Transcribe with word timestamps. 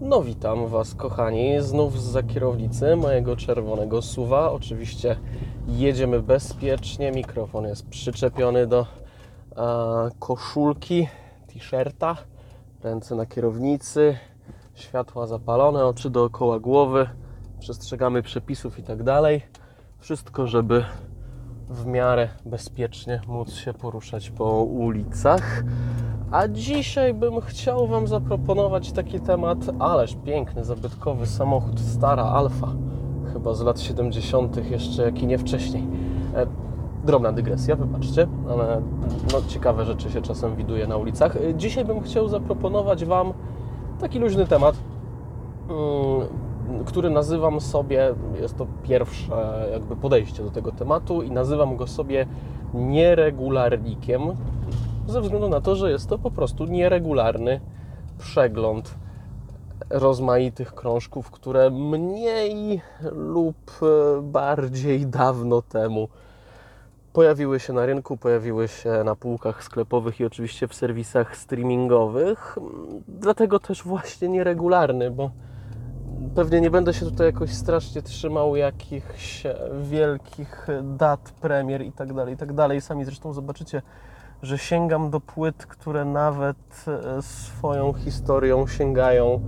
No 0.00 0.22
witam 0.22 0.66
Was 0.66 0.94
kochani, 0.94 1.60
znów 1.60 2.02
za 2.02 2.22
kierownicy 2.22 2.96
mojego 2.96 3.36
czerwonego 3.36 4.02
suwa. 4.02 4.52
Oczywiście 4.52 5.16
jedziemy 5.66 6.22
bezpiecznie, 6.22 7.12
mikrofon 7.12 7.64
jest 7.64 7.88
przyczepiony 7.88 8.66
do 8.66 8.86
e, 9.56 10.10
koszulki, 10.18 11.08
t-shirta, 11.46 12.16
ręce 12.82 13.14
na 13.14 13.26
kierownicy, 13.26 14.18
światła 14.74 15.26
zapalone, 15.26 15.86
oczy 15.86 16.10
dookoła 16.10 16.58
głowy, 16.58 17.08
przestrzegamy 17.60 18.22
przepisów 18.22 18.78
i 18.78 18.82
tak 18.82 19.02
dalej. 19.02 19.42
Wszystko, 19.98 20.46
żeby 20.46 20.84
w 21.68 21.86
miarę 21.86 22.28
bezpiecznie 22.46 23.20
móc 23.26 23.52
się 23.52 23.74
poruszać 23.74 24.30
po 24.30 24.62
ulicach. 24.62 25.64
A 26.30 26.48
dzisiaj 26.48 27.14
bym 27.14 27.40
chciał 27.40 27.86
Wam 27.86 28.06
zaproponować 28.06 28.92
taki 28.92 29.20
temat, 29.20 29.58
ależ 29.78 30.16
piękny, 30.24 30.64
zabytkowy 30.64 31.26
samochód, 31.26 31.80
stara 31.80 32.22
Alfa, 32.24 32.68
chyba 33.32 33.54
z 33.54 33.62
lat 33.62 33.80
70., 33.80 34.70
jeszcze 34.70 35.02
jak 35.02 35.22
i 35.22 35.26
nie 35.26 35.38
wcześniej. 35.38 35.84
E, 36.34 36.46
drobna 37.04 37.32
dygresja, 37.32 37.76
wybaczcie, 37.76 38.26
ale 38.50 38.82
no, 39.32 39.38
ciekawe 39.48 39.84
rzeczy 39.84 40.10
się 40.10 40.22
czasem 40.22 40.56
widuje 40.56 40.86
na 40.86 40.96
ulicach. 40.96 41.36
E, 41.36 41.54
dzisiaj 41.54 41.84
bym 41.84 42.00
chciał 42.00 42.28
zaproponować 42.28 43.04
Wam 43.04 43.32
taki 44.00 44.18
luźny 44.18 44.46
temat, 44.46 44.76
mm, 45.68 46.84
który 46.84 47.10
nazywam 47.10 47.60
sobie, 47.60 48.14
jest 48.40 48.56
to 48.56 48.66
pierwsze 48.82 49.68
jakby 49.72 49.96
podejście 49.96 50.42
do 50.42 50.50
tego 50.50 50.72
tematu 50.72 51.22
i 51.22 51.30
nazywam 51.30 51.76
go 51.76 51.86
sobie 51.86 52.26
nieregularnikiem, 52.74 54.22
ze 55.08 55.20
względu 55.20 55.48
na 55.48 55.60
to, 55.60 55.76
że 55.76 55.90
jest 55.90 56.08
to 56.08 56.18
po 56.18 56.30
prostu 56.30 56.64
nieregularny 56.64 57.60
przegląd 58.18 58.94
rozmaitych 59.90 60.74
krążków, 60.74 61.30
które 61.30 61.70
mniej 61.70 62.80
lub 63.12 63.56
e, 63.82 64.22
bardziej 64.22 65.06
dawno 65.06 65.62
temu 65.62 66.08
pojawiły 67.12 67.60
się 67.60 67.72
na 67.72 67.86
rynku, 67.86 68.16
pojawiły 68.16 68.68
się 68.68 69.04
na 69.04 69.14
półkach 69.14 69.64
sklepowych 69.64 70.20
i 70.20 70.24
oczywiście 70.24 70.68
w 70.68 70.74
serwisach 70.74 71.36
streamingowych. 71.36 72.58
Dlatego 73.08 73.60
też 73.60 73.82
właśnie 73.82 74.28
nieregularny, 74.28 75.10
bo 75.10 75.30
pewnie 76.34 76.60
nie 76.60 76.70
będę 76.70 76.94
się 76.94 77.06
tutaj 77.06 77.26
jakoś 77.26 77.54
strasznie 77.54 78.02
trzymał 78.02 78.56
jakichś 78.56 79.42
wielkich 79.82 80.66
dat, 80.82 81.32
premier 81.40 81.82
i 81.82 81.92
tak 81.92 82.12
dalej, 82.12 82.34
i 82.34 82.36
tak. 82.36 82.48
Sami 82.80 83.04
zresztą 83.04 83.32
zobaczycie, 83.32 83.82
że 84.42 84.58
sięgam 84.58 85.10
do 85.10 85.20
płyt, 85.20 85.66
które 85.66 86.04
nawet 86.04 86.84
e, 86.88 87.22
swoją 87.22 87.92
historią 87.92 88.66
sięgają 88.66 89.40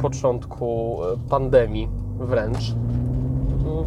początku 0.00 0.98
e, 1.04 1.28
pandemii 1.28 1.88
wręcz. 2.18 2.70
Mm. 2.70 3.84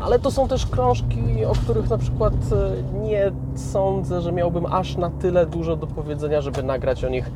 Ale 0.00 0.18
to 0.18 0.30
są 0.30 0.48
też 0.48 0.66
krążki, 0.66 1.44
o 1.44 1.52
których 1.52 1.90
na 1.90 1.98
przykład 1.98 2.34
e, 2.34 2.82
nie 2.98 3.32
sądzę, 3.54 4.20
że 4.20 4.32
miałbym 4.32 4.66
aż 4.66 4.96
na 4.96 5.10
tyle 5.10 5.46
dużo 5.46 5.76
do 5.76 5.86
powiedzenia, 5.86 6.40
żeby 6.40 6.62
nagrać 6.62 7.04
o 7.04 7.08
nich 7.08 7.30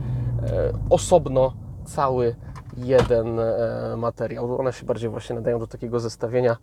osobno 0.91 1.53
cały 1.85 2.35
jeden 2.77 3.41
materiał. 3.97 4.61
One 4.61 4.73
się 4.73 4.87
bardziej 4.87 5.11
właśnie 5.11 5.37
nadają 5.37 5.59
do 5.59 5.67
takiego 5.67 6.01
zestawienia. 6.01 6.57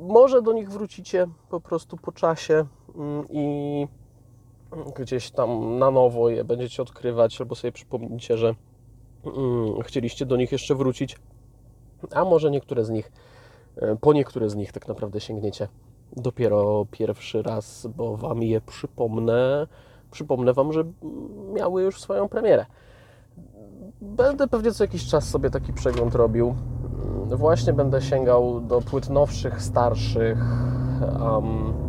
Może 0.00 0.42
do 0.42 0.52
nich 0.52 0.70
wrócicie 0.70 1.26
po 1.50 1.60
prostu 1.60 1.96
po 1.96 2.12
czasie 2.12 2.64
mm, 2.96 3.26
i 3.30 3.88
gdzieś 4.96 5.30
tam 5.30 5.78
na 5.78 5.90
nowo 5.90 6.28
je 6.28 6.44
będziecie 6.44 6.82
odkrywać, 6.82 7.40
albo 7.40 7.54
sobie 7.54 7.72
przypomnicie, 7.72 8.36
że 8.36 8.54
mm, 9.24 9.82
chcieliście 9.82 10.26
do 10.26 10.36
nich 10.36 10.52
jeszcze 10.52 10.74
wrócić, 10.74 11.16
a 12.12 12.24
może 12.24 12.50
niektóre 12.50 12.84
z 12.84 12.90
nich, 12.90 13.12
e, 13.76 13.96
po 13.96 14.12
niektóre 14.12 14.50
z 14.50 14.54
nich 14.54 14.72
tak 14.72 14.88
naprawdę 14.88 15.20
sięgniecie 15.20 15.68
dopiero 16.16 16.86
pierwszy 16.90 17.42
raz, 17.42 17.86
bo 17.96 18.16
Wam 18.16 18.42
je 18.42 18.60
przypomnę. 18.60 19.66
Przypomnę 20.10 20.52
Wam, 20.52 20.72
że 20.72 20.84
miały 21.54 21.82
już 21.82 22.00
swoją 22.00 22.28
premierę. 22.28 22.66
Będę 24.00 24.48
pewnie 24.48 24.72
co 24.72 24.84
jakiś 24.84 25.06
czas 25.06 25.28
sobie 25.28 25.50
taki 25.50 25.72
przegląd 25.72 26.14
robił. 26.14 26.54
Mm, 27.28 27.38
właśnie 27.38 27.72
będę 27.72 28.02
sięgał 28.02 28.60
do 28.60 28.80
płyt 28.80 29.10
nowszych, 29.10 29.62
starszych. 29.62 30.38
Um, 31.20 31.85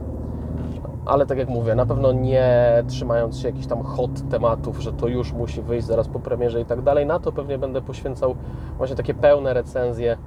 ale 1.07 1.25
tak 1.25 1.38
jak 1.38 1.50
mówię, 1.50 1.75
na 1.75 1.85
pewno 1.85 2.12
nie 2.12 2.84
trzymając 2.88 3.40
się 3.40 3.47
jakichś 3.47 3.68
tam 3.68 3.84
hot 3.84 4.29
tematów, 4.29 4.79
że 4.79 4.94
to 4.94 5.07
już 5.07 5.34
musi 5.34 5.62
wyjść 5.62 5.88
zaraz 5.88 6.07
po 6.07 6.19
premierze 6.19 6.62
i 6.62 6.66
tak 6.66 6.81
dalej. 6.81 7.06
Na 7.06 7.19
to 7.19 7.31
pewnie 7.31 7.57
będę 7.57 7.81
poświęcał 7.81 8.35
właśnie 8.78 8.95
takie 8.95 9.13
pełne 9.13 9.53
recenzje 9.53 10.18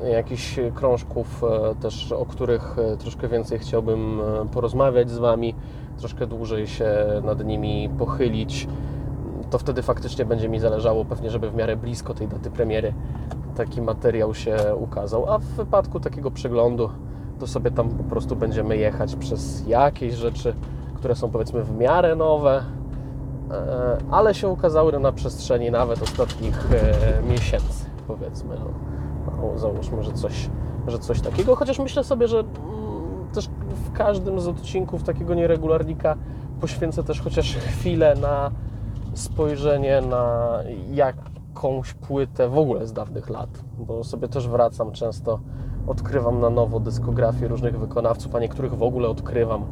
mm, 0.00 0.12
jakichś 0.12 0.60
krążków 0.74 1.44
e, 1.44 1.74
też, 1.74 2.12
o 2.12 2.26
których 2.26 2.76
e, 2.78 2.96
troszkę 2.96 3.28
więcej 3.28 3.58
chciałbym 3.58 4.20
e, 4.20 4.48
porozmawiać 4.48 5.10
z 5.10 5.18
Wami, 5.18 5.54
troszkę 5.98 6.26
dłużej 6.26 6.66
się 6.66 6.94
nad 7.24 7.44
nimi 7.44 7.90
pochylić. 7.98 8.68
To 9.50 9.58
wtedy 9.58 9.82
faktycznie 9.82 10.24
będzie 10.24 10.48
mi 10.48 10.58
zależało 10.58 11.04
pewnie, 11.04 11.30
żeby 11.30 11.50
w 11.50 11.54
miarę 11.54 11.76
blisko 11.76 12.14
tej 12.14 12.28
daty 12.28 12.50
premiery 12.50 12.94
taki 13.56 13.82
materiał 13.82 14.34
się 14.34 14.56
ukazał. 14.76 15.32
A 15.32 15.38
w 15.38 15.44
wypadku 15.44 16.00
takiego 16.00 16.30
przeglądu 16.30 16.90
to 17.38 17.46
sobie 17.46 17.70
tam 17.70 17.88
po 17.88 18.04
prostu 18.04 18.36
będziemy 18.36 18.76
jechać 18.76 19.16
przez 19.16 19.66
jakieś 19.66 20.14
rzeczy, 20.14 20.54
które 20.94 21.14
są 21.14 21.30
powiedzmy 21.30 21.64
w 21.64 21.76
miarę 21.76 22.16
nowe, 22.16 22.64
e, 23.50 23.98
ale 24.10 24.34
się 24.34 24.48
ukazały 24.48 24.98
na 25.00 25.12
przestrzeni 25.12 25.70
nawet 25.70 26.02
ostatnich 26.02 26.72
e, 26.72 27.22
miesięcy, 27.22 27.84
powiedzmy. 28.06 28.56
No, 29.26 29.58
załóżmy, 29.58 30.02
że 30.02 30.12
coś, 30.12 30.50
że 30.86 30.98
coś 30.98 31.20
takiego, 31.20 31.56
chociaż 31.56 31.78
myślę 31.78 32.04
sobie, 32.04 32.28
że 32.28 32.38
mm, 32.38 32.48
też 33.34 33.48
w 33.84 33.92
każdym 33.92 34.40
z 34.40 34.48
odcinków 34.48 35.02
takiego 35.02 35.34
nieregularnika 35.34 36.16
poświęcę 36.60 37.04
też 37.04 37.20
chociaż 37.20 37.56
chwilę 37.56 38.14
na 38.20 38.50
spojrzenie 39.14 40.00
na 40.00 40.58
jakąś 40.92 41.94
płytę 41.94 42.48
w 42.48 42.58
ogóle 42.58 42.86
z 42.86 42.92
dawnych 42.92 43.30
lat, 43.30 43.50
bo 43.78 44.04
sobie 44.04 44.28
też 44.28 44.48
wracam 44.48 44.92
często 44.92 45.40
odkrywam 45.86 46.40
na 46.40 46.50
nowo 46.50 46.80
dyskografię 46.80 47.48
różnych 47.48 47.78
wykonawców, 47.78 48.34
a 48.34 48.40
niektórych 48.40 48.74
w 48.74 48.82
ogóle 48.82 49.08
odkrywam 49.08 49.64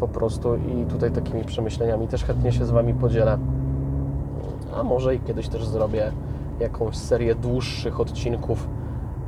po 0.00 0.08
prostu 0.08 0.56
i 0.56 0.84
tutaj 0.84 1.10
takimi 1.10 1.44
przemyśleniami 1.44 2.08
też 2.08 2.24
chętnie 2.24 2.52
się 2.52 2.66
z 2.66 2.70
Wami 2.70 2.94
podzielę. 2.94 3.38
A 4.76 4.82
może 4.82 5.14
i 5.14 5.20
kiedyś 5.20 5.48
też 5.48 5.66
zrobię 5.66 6.12
jakąś 6.60 6.96
serię 6.96 7.34
dłuższych 7.34 8.00
odcinków, 8.00 8.68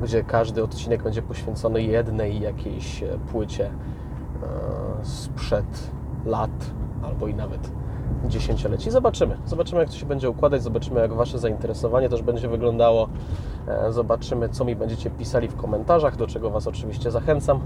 gdzie 0.01 0.23
każdy 0.23 0.63
odcinek 0.63 1.03
będzie 1.03 1.21
poświęcony 1.21 1.83
jednej 1.83 2.39
jakiejś 2.39 3.03
płycie 3.31 3.65
e, 3.65 5.05
sprzed 5.05 5.91
lat 6.25 6.71
albo 7.03 7.27
i 7.27 7.35
nawet 7.35 7.71
dziesięcioleci. 8.27 8.91
Zobaczymy. 8.91 9.37
Zobaczymy, 9.45 9.81
jak 9.81 9.89
to 9.89 9.95
się 9.95 10.05
będzie 10.05 10.29
układać, 10.29 10.63
zobaczymy, 10.63 10.99
jak 10.99 11.13
Wasze 11.13 11.39
zainteresowanie 11.39 12.09
też 12.09 12.21
będzie 12.21 12.47
wyglądało. 12.47 13.09
E, 13.67 13.91
zobaczymy, 13.91 14.49
co 14.49 14.65
mi 14.65 14.75
będziecie 14.75 15.09
pisali 15.09 15.47
w 15.47 15.55
komentarzach, 15.55 16.15
do 16.15 16.27
czego 16.27 16.49
Was 16.49 16.67
oczywiście 16.67 17.11
zachęcam, 17.11 17.59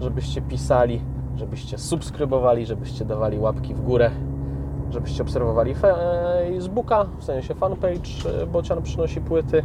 żebyście 0.00 0.42
pisali, 0.42 1.00
żebyście 1.36 1.78
subskrybowali, 1.78 2.66
żebyście 2.66 3.04
dawali 3.04 3.38
łapki 3.38 3.74
w 3.74 3.80
górę, 3.80 4.10
żebyście 4.90 5.22
obserwowali 5.22 5.74
Facebooka, 5.74 7.06
w 7.18 7.24
sensie 7.24 7.54
fanpage 7.54 8.42
e, 8.42 8.46
Bocian 8.46 8.82
przynosi 8.82 9.20
płyty 9.20 9.64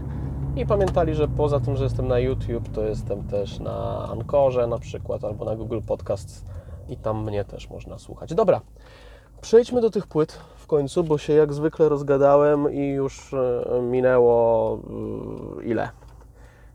i 0.55 0.65
pamiętali, 0.65 1.15
że 1.15 1.27
poza 1.27 1.59
tym, 1.59 1.75
że 1.75 1.83
jestem 1.83 2.07
na 2.07 2.19
YouTube, 2.19 2.69
to 2.69 2.83
jestem 2.83 3.23
też 3.23 3.59
na 3.59 4.07
Ankorze 4.11 4.67
na 4.67 4.77
przykład, 4.77 5.23
albo 5.23 5.45
na 5.45 5.55
Google 5.55 5.79
Podcasts 5.87 6.45
i 6.89 6.97
tam 6.97 7.23
mnie 7.23 7.45
też 7.45 7.69
można 7.69 7.97
słuchać. 7.97 8.33
Dobra, 8.33 8.61
Przejdźmy 9.45 9.81
do 9.81 9.89
tych 9.89 10.07
płyt 10.07 10.39
w 10.57 10.67
końcu, 10.67 11.03
bo 11.03 11.17
się 11.17 11.33
jak 11.33 11.53
zwykle 11.53 11.89
rozgadałem 11.89 12.73
i 12.73 12.87
już 12.87 13.33
e, 13.33 13.81
minęło 13.81 14.79
e, 15.59 15.63
ile? 15.63 15.89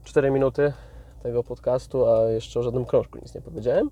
4 0.04 0.30
minuty 0.30 0.72
tego 1.22 1.44
podcastu, 1.44 2.06
a 2.06 2.30
jeszcze 2.30 2.60
o 2.60 2.62
żadnym 2.62 2.84
krążku 2.84 3.18
nic 3.18 3.34
nie 3.34 3.40
powiedziałem. 3.40 3.90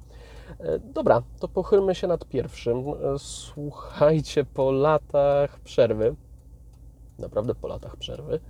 E, 0.60 0.78
dobra, 0.78 1.22
to 1.40 1.48
pochylmy 1.48 1.94
się 1.94 2.06
nad 2.06 2.24
pierwszym. 2.24 2.84
Słuchajcie, 3.18 4.44
po 4.44 4.72
latach 4.72 5.60
przerwy, 5.60 6.14
naprawdę 7.18 7.54
po 7.54 7.68
latach 7.68 7.96
przerwy, 7.96 8.40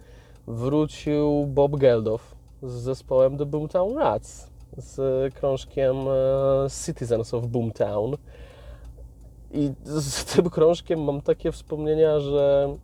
wrócił 0.47 1.47
Bob 1.47 1.77
Geldof 1.77 2.35
z 2.63 2.73
zespołem 2.73 3.39
The 3.39 3.47
Boomtown 3.47 3.99
Rats, 3.99 4.51
z 4.77 5.35
krążkiem 5.35 5.97
Citizens 6.87 7.35
of 7.35 7.47
Boomtown. 7.47 8.17
I 9.51 9.73
z 9.85 10.25
tym 10.35 10.51
krążkiem 10.51 11.05
mam 11.05 11.21
takie 11.21 11.53
wspomnienia, 11.53 12.21
że 12.21 12.77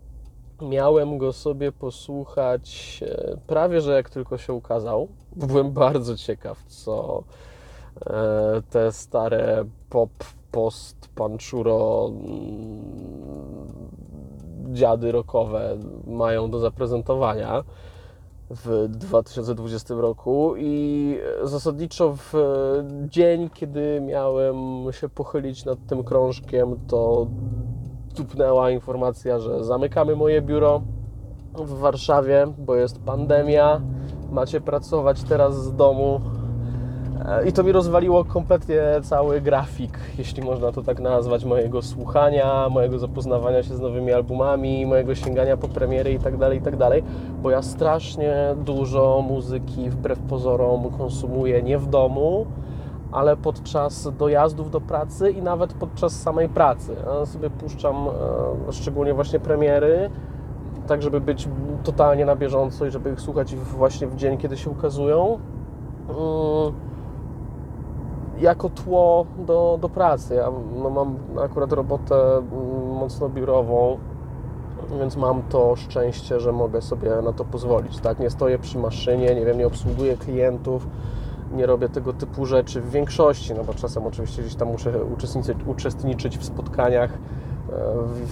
miałem 0.62 1.18
go 1.18 1.32
sobie 1.32 1.72
posłuchać 1.72 3.00
e, 3.06 3.36
prawie, 3.46 3.80
że 3.80 3.94
jak 3.94 4.10
tylko 4.10 4.38
się 4.38 4.52
ukazał. 4.52 5.08
Byłem 5.36 5.72
bardzo 5.72 6.16
ciekaw, 6.16 6.62
co 6.66 7.22
e, 8.06 8.62
te 8.70 8.92
stare 8.92 9.64
pop, 9.90 10.10
post, 10.50 11.08
panczuro, 11.14 12.10
dziady 14.72 15.12
rockowe 15.12 15.76
mają 16.06 16.50
do 16.50 16.58
zaprezentowania 16.58 17.64
w 18.50 18.88
2020 18.88 19.94
roku 19.94 20.54
i 20.56 21.18
zasadniczo 21.42 22.16
w 22.16 22.34
dzień, 23.08 23.50
kiedy 23.54 24.00
miałem 24.00 24.56
się 24.92 25.08
pochylić 25.08 25.64
nad 25.64 25.78
tym 25.86 26.04
krążkiem, 26.04 26.76
to 26.86 27.26
tupnęła 28.14 28.70
informacja, 28.70 29.38
że 29.38 29.64
zamykamy 29.64 30.16
moje 30.16 30.42
biuro 30.42 30.82
w 31.54 31.78
Warszawie, 31.78 32.46
bo 32.58 32.74
jest 32.74 33.02
pandemia, 33.02 33.80
macie 34.30 34.60
pracować 34.60 35.22
teraz 35.22 35.64
z 35.64 35.74
domu. 35.76 36.20
I 37.46 37.52
to 37.52 37.62
mi 37.62 37.72
rozwaliło 37.72 38.24
kompletnie 38.24 38.82
cały 39.02 39.40
grafik, 39.40 39.98
jeśli 40.18 40.42
można 40.42 40.72
to 40.72 40.82
tak 40.82 41.00
nazwać, 41.00 41.44
mojego 41.44 41.82
słuchania, 41.82 42.68
mojego 42.68 42.98
zapoznawania 42.98 43.62
się 43.62 43.76
z 43.76 43.80
nowymi 43.80 44.12
albumami, 44.12 44.86
mojego 44.86 45.14
sięgania 45.14 45.56
po 45.56 45.68
premiery 45.68 46.12
i 46.12 46.18
tak 46.18 46.36
dalej, 46.36 46.58
i 46.58 46.62
tak 46.62 46.74
bo 47.42 47.50
ja 47.50 47.62
strasznie 47.62 48.34
dużo 48.56 49.24
muzyki 49.28 49.90
wbrew 49.90 50.18
pozorom 50.18 50.90
konsumuję 50.98 51.62
nie 51.62 51.78
w 51.78 51.86
domu, 51.86 52.46
ale 53.12 53.36
podczas 53.36 54.08
dojazdów 54.18 54.70
do 54.70 54.80
pracy 54.80 55.30
i 55.30 55.42
nawet 55.42 55.72
podczas 55.72 56.22
samej 56.22 56.48
pracy. 56.48 56.96
Ja 57.06 57.26
sobie 57.26 57.50
puszczam 57.50 57.96
e, 58.68 58.72
szczególnie 58.72 59.14
właśnie 59.14 59.40
premiery, 59.40 60.10
tak 60.86 61.02
żeby 61.02 61.20
być 61.20 61.48
totalnie 61.84 62.24
na 62.24 62.36
bieżąco 62.36 62.86
i 62.86 62.90
żeby 62.90 63.12
ich 63.12 63.20
słuchać 63.20 63.56
właśnie 63.56 64.06
w 64.06 64.16
dzień, 64.16 64.38
kiedy 64.38 64.56
się 64.56 64.70
ukazują. 64.70 65.38
Mm, 66.08 66.93
jako 68.38 68.68
tło 68.68 69.26
do, 69.46 69.78
do 69.80 69.88
pracy. 69.88 70.34
Ja 70.34 70.50
no, 70.82 70.90
mam 70.90 71.16
akurat 71.44 71.72
robotę 71.72 72.36
mm, 72.36 72.96
mocno 72.98 73.28
biurową, 73.28 73.98
więc 74.98 75.16
mam 75.16 75.42
to 75.42 75.76
szczęście, 75.76 76.40
że 76.40 76.52
mogę 76.52 76.82
sobie 76.82 77.10
na 77.24 77.32
to 77.32 77.44
pozwolić. 77.44 77.98
Tak? 77.98 78.18
Nie 78.18 78.30
stoję 78.30 78.58
przy 78.58 78.78
maszynie, 78.78 79.34
nie 79.34 79.44
wiem, 79.44 79.58
nie 79.58 79.66
obsługuję 79.66 80.16
klientów, 80.16 80.86
nie 81.52 81.66
robię 81.66 81.88
tego 81.88 82.12
typu 82.12 82.46
rzeczy 82.46 82.80
w 82.80 82.90
większości, 82.90 83.54
no 83.54 83.64
bo 83.64 83.74
czasem 83.74 84.06
oczywiście 84.06 84.42
gdzieś 84.42 84.54
tam 84.54 84.68
muszę 84.68 85.04
uczestniczyć, 85.04 85.56
uczestniczyć 85.66 86.38
w 86.38 86.44
spotkaniach, 86.44 87.12
e, 87.12 87.18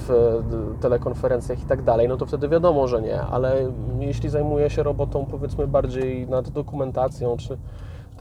w 0.08 0.10
telekonferencjach 0.81 1.62
i 1.62 1.66
tak 1.66 1.82
dalej, 1.82 2.08
no 2.08 2.16
to 2.16 2.26
wtedy 2.26 2.48
wiadomo, 2.48 2.88
że 2.88 3.02
nie, 3.02 3.20
ale 3.20 3.72
jeśli 3.98 4.28
zajmuję 4.28 4.70
się 4.70 4.82
robotą 4.82 5.26
powiedzmy 5.31 5.66
bardziej 5.66 6.28
nad 6.28 6.48
dokumentacją 6.48 7.37
czy 7.37 7.58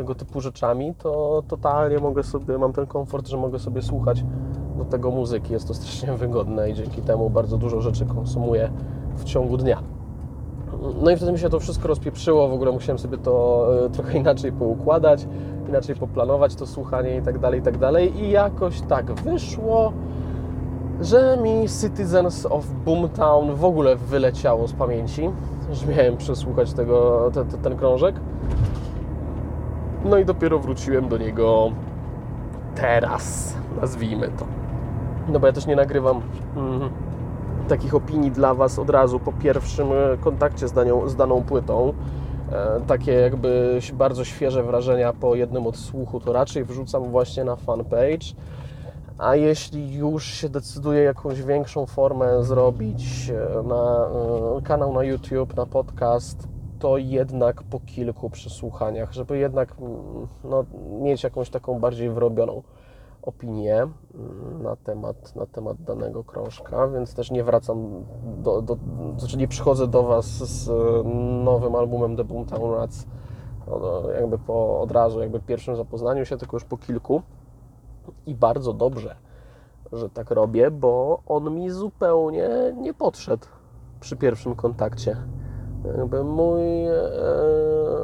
tego 0.02 0.16
typu 0.16 0.42
rzeczami, 0.42 0.94
to 0.96 1.44
totalnie 1.48 2.00
mogę 2.00 2.24
sobie, 2.24 2.58
mam 2.58 2.74
ten 2.74 2.86
komfort, 2.86 3.28
że 3.28 3.38
mogę 3.38 3.60
sobie 3.60 3.82
słuchać 3.82 4.24
do 4.78 4.86
tego 4.86 5.12
muzyki. 5.12 5.54
Jest 5.54 5.68
to 5.68 5.74
strasznie 5.74 6.14
wygodne 6.28 6.70
i 6.70 6.74
dzięki 6.74 7.02
temu 7.02 7.30
bardzo 7.30 7.58
dużo 7.58 7.82
rzeczy 7.82 8.06
konsumuję 8.06 8.72
w 9.16 9.24
ciągu 9.24 9.58
dnia. 9.58 9.82
No 11.04 11.12
i 11.12 11.16
wtedy 11.18 11.32
mi 11.32 11.40
się 11.40 11.50
to 11.50 11.60
wszystko 11.60 11.88
rozpieprzyło, 11.88 12.48
w 12.50 12.54
ogóle 12.54 12.72
musiałem 12.72 13.00
sobie 13.00 13.18
to 13.18 13.68
e, 13.86 13.90
trochę 13.96 14.18
inaczej 14.18 14.52
poukładać, 14.52 15.28
inaczej 15.70 15.96
poplanować 15.96 16.56
to 16.56 16.68
słuchanie 16.68 17.18
i 17.18 17.22
tak 17.22 17.40
dalej, 17.40 17.60
i 17.60 17.64
tak 17.64 17.78
dalej. 17.78 18.24
I 18.24 18.32
jakoś 18.32 18.82
tak 18.82 19.14
wyszło, 19.14 19.94
że 21.02 21.38
mi 21.44 21.70
Citizens 21.82 22.46
of 22.46 22.68
Boomtown 22.86 23.56
w 23.56 23.66
ogóle 23.66 23.96
wyleciało 23.96 24.68
z 24.68 24.74
pamięci, 24.74 25.30
że 25.72 25.86
miałem 25.86 26.18
przesłuchać 26.18 26.74
tego, 26.74 27.30
te, 27.34 27.46
te, 27.46 27.58
ten 27.58 27.78
krążek. 27.78 28.16
No 30.06 30.18
i 30.18 30.26
dopiero 30.26 30.60
wróciłem 30.60 31.10
do 31.10 31.18
niego 31.18 31.72
teraz, 32.76 33.56
nazwijmy 33.82 34.28
to. 34.28 34.46
No 35.30 35.40
bo 35.40 35.48
ja 35.48 35.54
też 35.54 35.68
nie 35.68 35.76
nagrywam 35.76 36.22
mm, 36.56 36.90
takich 37.68 37.96
opinii 37.96 38.32
dla 38.32 38.54
Was 38.54 38.80
od 38.80 38.90
razu 38.90 39.20
po 39.20 39.32
pierwszym 39.32 39.88
e, 39.92 40.18
kontakcie 40.18 40.68
z, 40.68 40.72
danią, 40.72 41.10
z 41.10 41.16
daną 41.16 41.44
płytą. 41.44 41.94
E, 42.52 42.82
takie 42.88 43.12
jakby 43.12 43.80
bardzo 43.94 44.26
świeże 44.26 44.64
wrażenia 44.64 45.14
po 45.14 45.36
jednym 45.36 45.68
odsłuchu 45.68 46.20
to 46.20 46.34
raczej 46.34 46.64
wrzucam 46.64 47.04
właśnie 47.04 47.44
na 47.44 47.56
fanpage. 47.56 48.26
A 49.18 49.36
jeśli 49.36 49.94
już 49.94 50.26
się 50.26 50.50
decyduję 50.50 51.04
jakąś 51.04 51.42
większą 51.42 51.86
formę 51.86 52.44
zrobić 52.44 53.30
e, 53.30 53.64
na 53.64 54.08
kanał 54.64 54.94
na 54.94 55.04
YouTube, 55.04 55.56
na 55.56 55.66
podcast, 55.66 56.48
to 56.82 56.98
jednak 56.98 57.64
po 57.64 57.80
kilku 57.80 58.30
przesłuchaniach, 58.30 59.12
żeby 59.14 59.38
jednak 59.38 59.76
mm, 59.80 60.28
no, 60.44 60.66
mieć 61.02 61.24
jakąś 61.24 61.50
taką 61.50 61.80
bardziej 61.80 62.10
wyrobioną 62.10 62.64
opinię 63.22 63.76
mm, 63.76 64.64
na 64.64 64.76
temat, 64.76 65.36
na 65.36 65.46
temat 65.46 65.84
danego 65.84 66.24
krążka, 66.24 66.88
więc 66.88 67.16
też 67.16 67.32
nie 67.32 67.44
wracam 67.44 68.06
do, 68.38 68.62
do 68.62 68.78
znaczy 69.18 69.38
nie 69.38 69.48
przychodzę 69.48 69.88
do 69.88 70.04
Was 70.04 70.26
z 70.26 70.70
nowym 71.44 71.76
albumem 71.76 72.16
The 72.16 72.24
Boomtown 72.24 72.74
Rats 72.74 73.06
no, 73.68 74.12
jakby 74.12 74.38
po, 74.38 74.82
od 74.82 74.92
razu, 74.92 75.20
jakby 75.20 75.40
pierwszym 75.40 75.76
zapoznaniu 75.76 76.26
się, 76.26 76.38
tylko 76.38 76.56
już 76.56 76.64
po 76.64 76.78
kilku 76.78 77.22
i 78.26 78.36
bardzo 78.36 78.74
dobrze, 78.74 79.16
że 79.92 80.10
tak 80.10 80.32
robię, 80.32 80.72
bo 80.72 81.22
on 81.26 81.56
mi 81.56 81.70
zupełnie 81.70 82.50
nie 82.78 82.94
podszedł 82.94 83.48
przy 84.00 84.18
pierwszym 84.18 84.56
kontakcie. 84.56 85.18
Jakby 85.86 86.24
mój 86.24 86.86
e, 86.86 86.94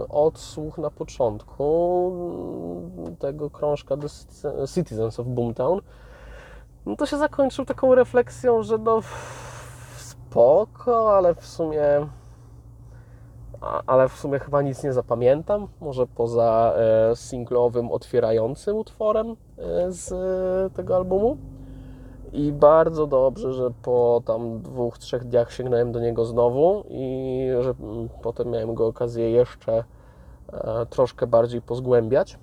odsłuch 0.09 0.77
na 0.77 0.89
początku 0.89 2.11
tego 3.19 3.49
krążka 3.49 3.97
The 3.97 4.07
Citizens 4.67 5.19
of 5.19 5.27
Boomtown 5.27 5.81
no 6.87 6.95
to 6.95 7.05
się 7.05 7.17
zakończył 7.17 7.65
taką 7.65 7.95
refleksją, 7.95 8.63
że 8.63 8.77
no 8.77 9.01
spoko, 9.97 11.17
ale 11.17 11.35
w 11.35 11.45
sumie 11.45 12.07
ale 13.87 14.09
w 14.09 14.13
sumie 14.13 14.39
chyba 14.39 14.61
nic 14.61 14.83
nie 14.83 14.93
zapamiętam, 14.93 15.67
może 15.81 16.07
poza 16.07 16.73
e, 16.75 17.15
singlowym 17.15 17.91
otwierającym 17.91 18.77
utworem 18.77 19.35
e, 19.57 19.91
z 19.91 20.13
tego 20.73 20.95
albumu. 20.95 21.37
I 22.33 22.51
bardzo 22.51 23.07
dobrze, 23.07 23.53
że 23.53 23.71
po 23.81 24.21
tam 24.25 24.61
dwóch, 24.61 24.97
trzech 24.97 25.23
dniach 25.23 25.51
sięgnąłem 25.51 25.91
do 25.91 25.99
niego 25.99 26.25
znowu 26.25 26.83
i 26.89 27.47
że 27.61 27.73
mm, 27.79 28.09
potem 28.21 28.49
miałem 28.49 28.73
go 28.73 28.87
okazję 28.87 29.31
jeszcze 29.31 29.83
e, 30.53 30.85
troszkę 30.85 31.27
bardziej 31.27 31.61
pozgłębiać. 31.61 32.39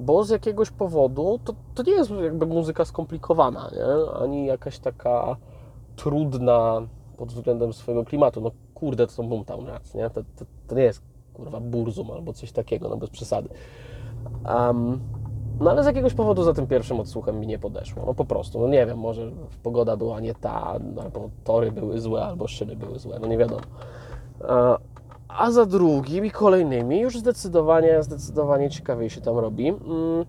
Bo 0.00 0.24
z 0.24 0.30
jakiegoś 0.30 0.70
powodu 0.70 1.40
to, 1.44 1.54
to 1.74 1.82
nie 1.82 1.92
jest 1.92 2.10
jakby 2.10 2.46
muzyka 2.46 2.84
skomplikowana, 2.84 3.70
nie? 3.72 4.12
ani 4.20 4.46
jakaś 4.46 4.78
taka 4.78 5.36
trudna 5.96 6.86
pod 7.16 7.32
względem 7.32 7.72
swojego 7.72 8.04
klimatu. 8.04 8.40
No 8.40 8.50
kurde, 8.74 9.06
to 9.06 9.12
są 9.12 9.28
Boomtown 9.28 9.66
Rats, 9.66 9.94
nie? 9.94 10.10
To, 10.10 10.22
to, 10.36 10.44
to, 10.66 10.74
nie 10.74 10.82
jest 10.82 11.02
kurwa 11.34 11.60
burzum 11.60 12.10
albo 12.10 12.32
coś 12.32 12.52
takiego, 12.52 12.88
no 12.88 12.96
bez 12.96 13.10
przesady. 13.10 13.48
Um, 14.48 15.00
no 15.60 15.70
ale 15.70 15.82
z 15.82 15.86
jakiegoś 15.86 16.14
powodu 16.14 16.42
za 16.42 16.54
tym 16.54 16.66
pierwszym 16.66 17.00
odsłuchem 17.00 17.40
mi 17.40 17.46
nie 17.46 17.58
podeszło. 17.58 18.02
No 18.06 18.14
po 18.14 18.24
prostu, 18.24 18.60
no 18.60 18.68
nie 18.68 18.86
wiem, 18.86 18.98
może 18.98 19.30
pogoda 19.62 19.96
była 19.96 20.20
nie 20.20 20.34
ta, 20.34 20.62
albo 20.62 21.30
tory 21.44 21.72
były 21.72 22.00
złe, 22.00 22.24
albo 22.24 22.48
szyny 22.48 22.76
były 22.76 22.98
złe, 22.98 23.18
no 23.20 23.26
nie 23.26 23.38
wiadomo. 23.38 23.62
A 25.28 25.50
za 25.50 25.66
drugim 25.66 26.24
i 26.26 26.30
kolejnymi 26.30 27.00
już 27.00 27.18
zdecydowanie, 27.18 28.02
zdecydowanie 28.02 28.70
ciekawiej 28.70 29.10
się 29.10 29.20
tam 29.20 29.38
robi. 29.38 29.68
Mm, 29.68 30.24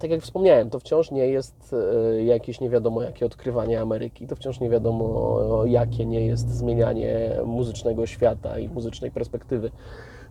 tak 0.00 0.10
jak 0.10 0.22
wspomniałem, 0.22 0.70
to 0.70 0.78
wciąż 0.78 1.10
nie 1.10 1.26
jest 1.26 1.74
e, 2.14 2.24
jakieś 2.24 2.60
nie 2.60 2.70
wiadomo 2.70 3.02
jakie 3.02 3.26
odkrywanie 3.26 3.80
Ameryki, 3.80 4.26
to 4.26 4.36
wciąż 4.36 4.60
nie 4.60 4.70
wiadomo 4.70 5.64
jakie 5.64 6.06
nie 6.06 6.26
jest 6.26 6.50
zmienianie 6.50 7.30
muzycznego 7.44 8.06
świata 8.06 8.58
i 8.58 8.68
muzycznej 8.68 9.10
perspektywy 9.10 9.70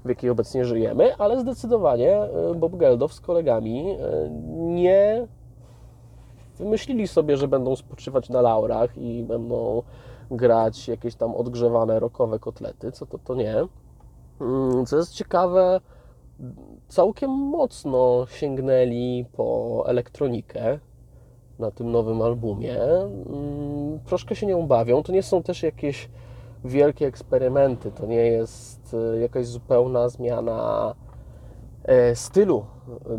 w 0.06 0.10
jakiej 0.10 0.30
obecnie 0.30 0.66
żyjemy, 0.66 1.16
ale 1.16 1.39
zdecydowanie 1.39 2.16
e, 2.16 2.56
Bob 2.56 2.75
Geldof 2.75 3.13
z 3.13 3.22
kolegami 3.22 3.89
e, 3.89 4.30
nie 4.58 5.27
wymyślili 6.58 7.08
sobie, 7.08 7.38
że 7.38 7.48
będą 7.48 7.75
spoczywać 7.75 8.30
na 8.30 8.42
laurach 8.42 8.98
i 8.98 9.24
będą 9.24 9.84
grać 10.32 10.88
jakieś 10.88 11.16
tam 11.16 11.36
odgrzewane 11.36 12.00
rokowe 12.00 12.39
kotlety, 12.39 12.92
co 12.92 13.06
to, 13.06 13.18
to 13.18 13.36
nie. 13.36 13.56
Mm, 14.42 14.86
co 14.86 14.98
jest 14.98 15.13
ciekawe, 15.13 15.82
całkiem 16.88 17.32
mocno 17.32 18.25
sięgnęli 18.30 19.25
po 19.34 19.84
elektronikę 19.88 20.80
na 21.60 21.72
tym 21.72 21.92
nowym 21.92 22.22
albumie. 22.22 22.82
Mm, 22.84 24.00
troszkę 24.06 24.36
się 24.36 24.46
nią 24.46 24.68
bawią. 24.68 25.04
To 25.04 25.12
nie 25.12 25.24
są 25.24 25.44
też 25.44 25.63
jakieś 25.63 26.10
wielkie 26.68 27.08
eksperymenty. 27.08 27.92
To 27.92 28.06
nie 28.06 28.26
jest 28.26 28.96
e, 29.14 29.20
jakaś 29.20 29.48
zupełna 29.48 30.10
zmiana 30.10 30.94
e, 31.84 32.16
stylu 32.16 32.66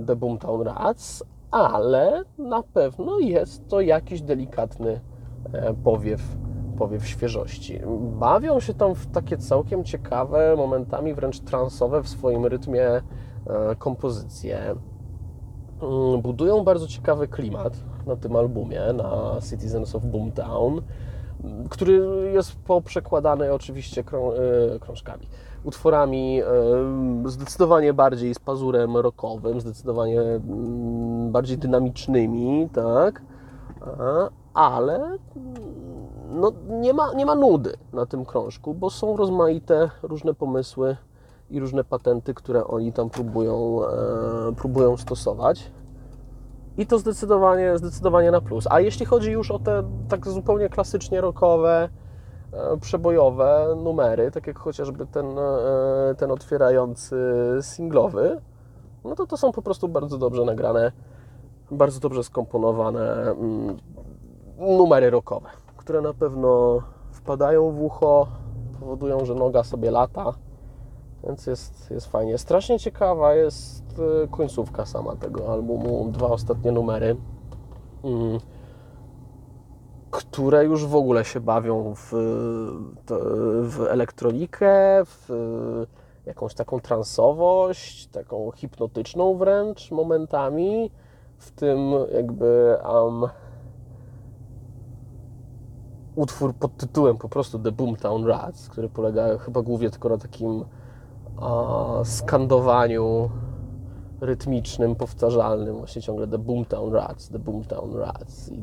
The 0.06 0.16
Boomtown 0.16 0.62
Rats, 0.62 1.24
ale 1.50 2.24
na 2.38 2.62
pewno 2.62 3.18
jest 3.18 3.68
to 3.68 3.80
jakiś 3.80 4.22
delikatny 4.22 5.00
e, 5.52 5.74
powiew, 5.74 6.20
powiew 6.78 7.06
świeżości. 7.06 7.80
Bawią 8.18 8.60
się 8.60 8.74
tam 8.74 8.94
w 8.94 9.06
takie 9.06 9.36
całkiem 9.36 9.84
ciekawe, 9.84 10.54
momentami 10.56 11.14
wręcz 11.14 11.40
transowe 11.40 12.02
w 12.02 12.08
swoim 12.08 12.46
rytmie 12.46 13.02
kompozycje. 13.78 14.60
Mm, 15.82 16.22
budują 16.22 16.64
bardzo 16.64 16.86
ciekawy 16.86 17.28
klimat 17.28 17.76
na 18.06 18.16
tym 18.16 18.36
albumie, 18.36 18.80
na 18.92 19.36
Citizens 19.50 19.94
of 19.94 20.04
Boomtown 20.04 20.82
który 21.70 22.00
jest 22.34 22.56
poprzekładany 22.56 23.52
oczywiście 23.52 24.04
krą, 24.04 24.32
e, 24.32 24.78
krążkami, 24.78 25.26
utworami 25.64 26.40
e, 26.40 26.44
zdecydowanie 27.30 27.92
bardziej 27.92 28.34
z 28.34 28.38
pazurem 28.38 28.96
rockowym, 28.96 29.60
zdecydowanie 29.60 30.20
mm, 30.20 31.32
bardziej 31.32 31.58
dynamicznymi, 31.58 32.68
tak, 32.72 33.22
ale 34.54 34.96
mm, 34.96 35.18
no, 36.30 36.52
nie, 36.68 36.92
ma, 36.92 37.12
nie 37.14 37.26
ma 37.26 37.34
nudy 37.34 37.76
na 37.92 38.06
tym 38.06 38.24
krążku, 38.24 38.74
bo 38.74 38.90
są 38.90 39.16
rozmaite 39.16 39.90
różne 40.02 40.34
pomysły 40.34 40.96
i 41.50 41.60
różne 41.60 41.84
patenty, 41.84 42.34
które 42.34 42.66
oni 42.66 42.92
tam 42.92 43.10
próbują, 43.10 43.80
e, 43.84 44.54
próbują 44.56 44.96
stosować. 44.96 45.70
I 46.78 46.86
to 46.86 46.98
zdecydowanie, 46.98 47.78
zdecydowanie 47.78 48.30
na 48.30 48.40
plus. 48.40 48.66
A 48.70 48.80
jeśli 48.80 49.06
chodzi 49.06 49.32
już 49.32 49.50
o 49.50 49.58
te 49.58 49.82
tak 50.08 50.28
zupełnie 50.28 50.68
klasycznie 50.68 51.20
rockowe, 51.20 51.88
e, 52.52 52.76
przebojowe 52.76 53.76
numery, 53.84 54.30
tak 54.30 54.46
jak 54.46 54.58
chociażby 54.58 55.06
ten, 55.06 55.26
e, 55.38 56.14
ten 56.18 56.30
otwierający 56.30 57.16
singlowy, 57.60 58.40
no 59.04 59.14
to 59.14 59.26
to 59.26 59.36
są 59.36 59.52
po 59.52 59.62
prostu 59.62 59.88
bardzo 59.88 60.18
dobrze 60.18 60.44
nagrane, 60.44 60.92
bardzo 61.70 62.00
dobrze 62.00 62.24
skomponowane 62.24 63.30
mm, 63.30 63.76
numery 64.58 65.10
rockowe, 65.10 65.48
które 65.76 66.00
na 66.00 66.14
pewno 66.14 66.82
wpadają 67.12 67.70
w 67.70 67.82
ucho, 67.82 68.26
powodują, 68.80 69.24
że 69.24 69.34
noga 69.34 69.64
sobie 69.64 69.90
lata, 69.90 70.32
więc 71.24 71.46
jest, 71.46 71.90
jest 71.90 72.06
fajnie. 72.06 72.38
Strasznie 72.38 72.78
ciekawa 72.78 73.34
jest 73.34 73.87
e, 73.98 74.28
końcówka 74.28 74.86
sama 74.86 75.16
tego 75.16 75.52
albumu, 75.52 76.08
dwa 76.12 76.26
ostatnie 76.26 76.72
numery, 76.72 77.16
mm, 78.04 78.38
które 80.10 80.64
już 80.64 80.86
w 80.86 80.94
ogóle 80.94 81.24
się 81.24 81.40
bawią 81.40 81.94
w, 81.94 82.12
w 83.62 83.86
elektronikę, 83.88 85.04
w 85.04 85.28
jakąś 86.26 86.54
taką 86.54 86.80
transowość, 86.80 88.06
taką 88.06 88.50
hipnotyczną 88.50 89.34
wręcz 89.34 89.90
momentami, 89.90 90.90
w 91.38 91.50
tym 91.50 91.78
jakby 92.14 92.76
um, 92.94 93.28
utwór 96.16 96.54
pod 96.54 96.76
tytułem 96.76 97.18
po 97.18 97.28
prostu 97.28 97.58
The 97.58 97.72
Boomtown 97.72 98.26
Rats, 98.26 98.68
który 98.68 98.88
polega 98.88 99.38
chyba 99.38 99.62
głównie 99.62 99.90
tylko 99.90 100.08
na 100.08 100.18
takim 100.18 100.64
skandowaniu 102.04 103.30
rytmicznym, 104.20 104.94
powtarzalnym, 104.94 105.76
właśnie 105.76 106.02
ciągle 106.02 106.26
The 106.26 106.38
Boomtown 106.38 106.92
Rats, 106.92 107.28
The 107.28 107.38
Boomtown 107.38 107.96
Rats 107.96 108.48
i, 108.52 108.60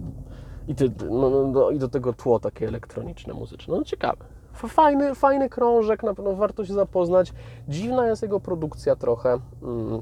i, 0.68 0.76
ty, 0.76 0.92
no, 1.10 1.30
no, 1.30 1.48
no, 1.48 1.70
i 1.70 1.80
do 1.80 1.88
tego 1.88 2.14
tło 2.14 2.40
takie 2.40 2.68
elektroniczne, 2.68 3.34
muzyczne. 3.34 3.78
No 3.78 3.84
ciekawe. 3.84 4.26
Fajny, 4.54 5.16
fajny 5.16 5.50
krążek, 5.50 6.04
na 6.04 6.14
pewno 6.14 6.34
warto 6.34 6.66
się 6.66 6.74
zapoznać. 6.74 7.34
Dziwna 7.68 8.08
jest 8.08 8.22
jego 8.22 8.40
produkcja 8.40 8.96
trochę. 8.96 9.40
Mm, 9.64 10.02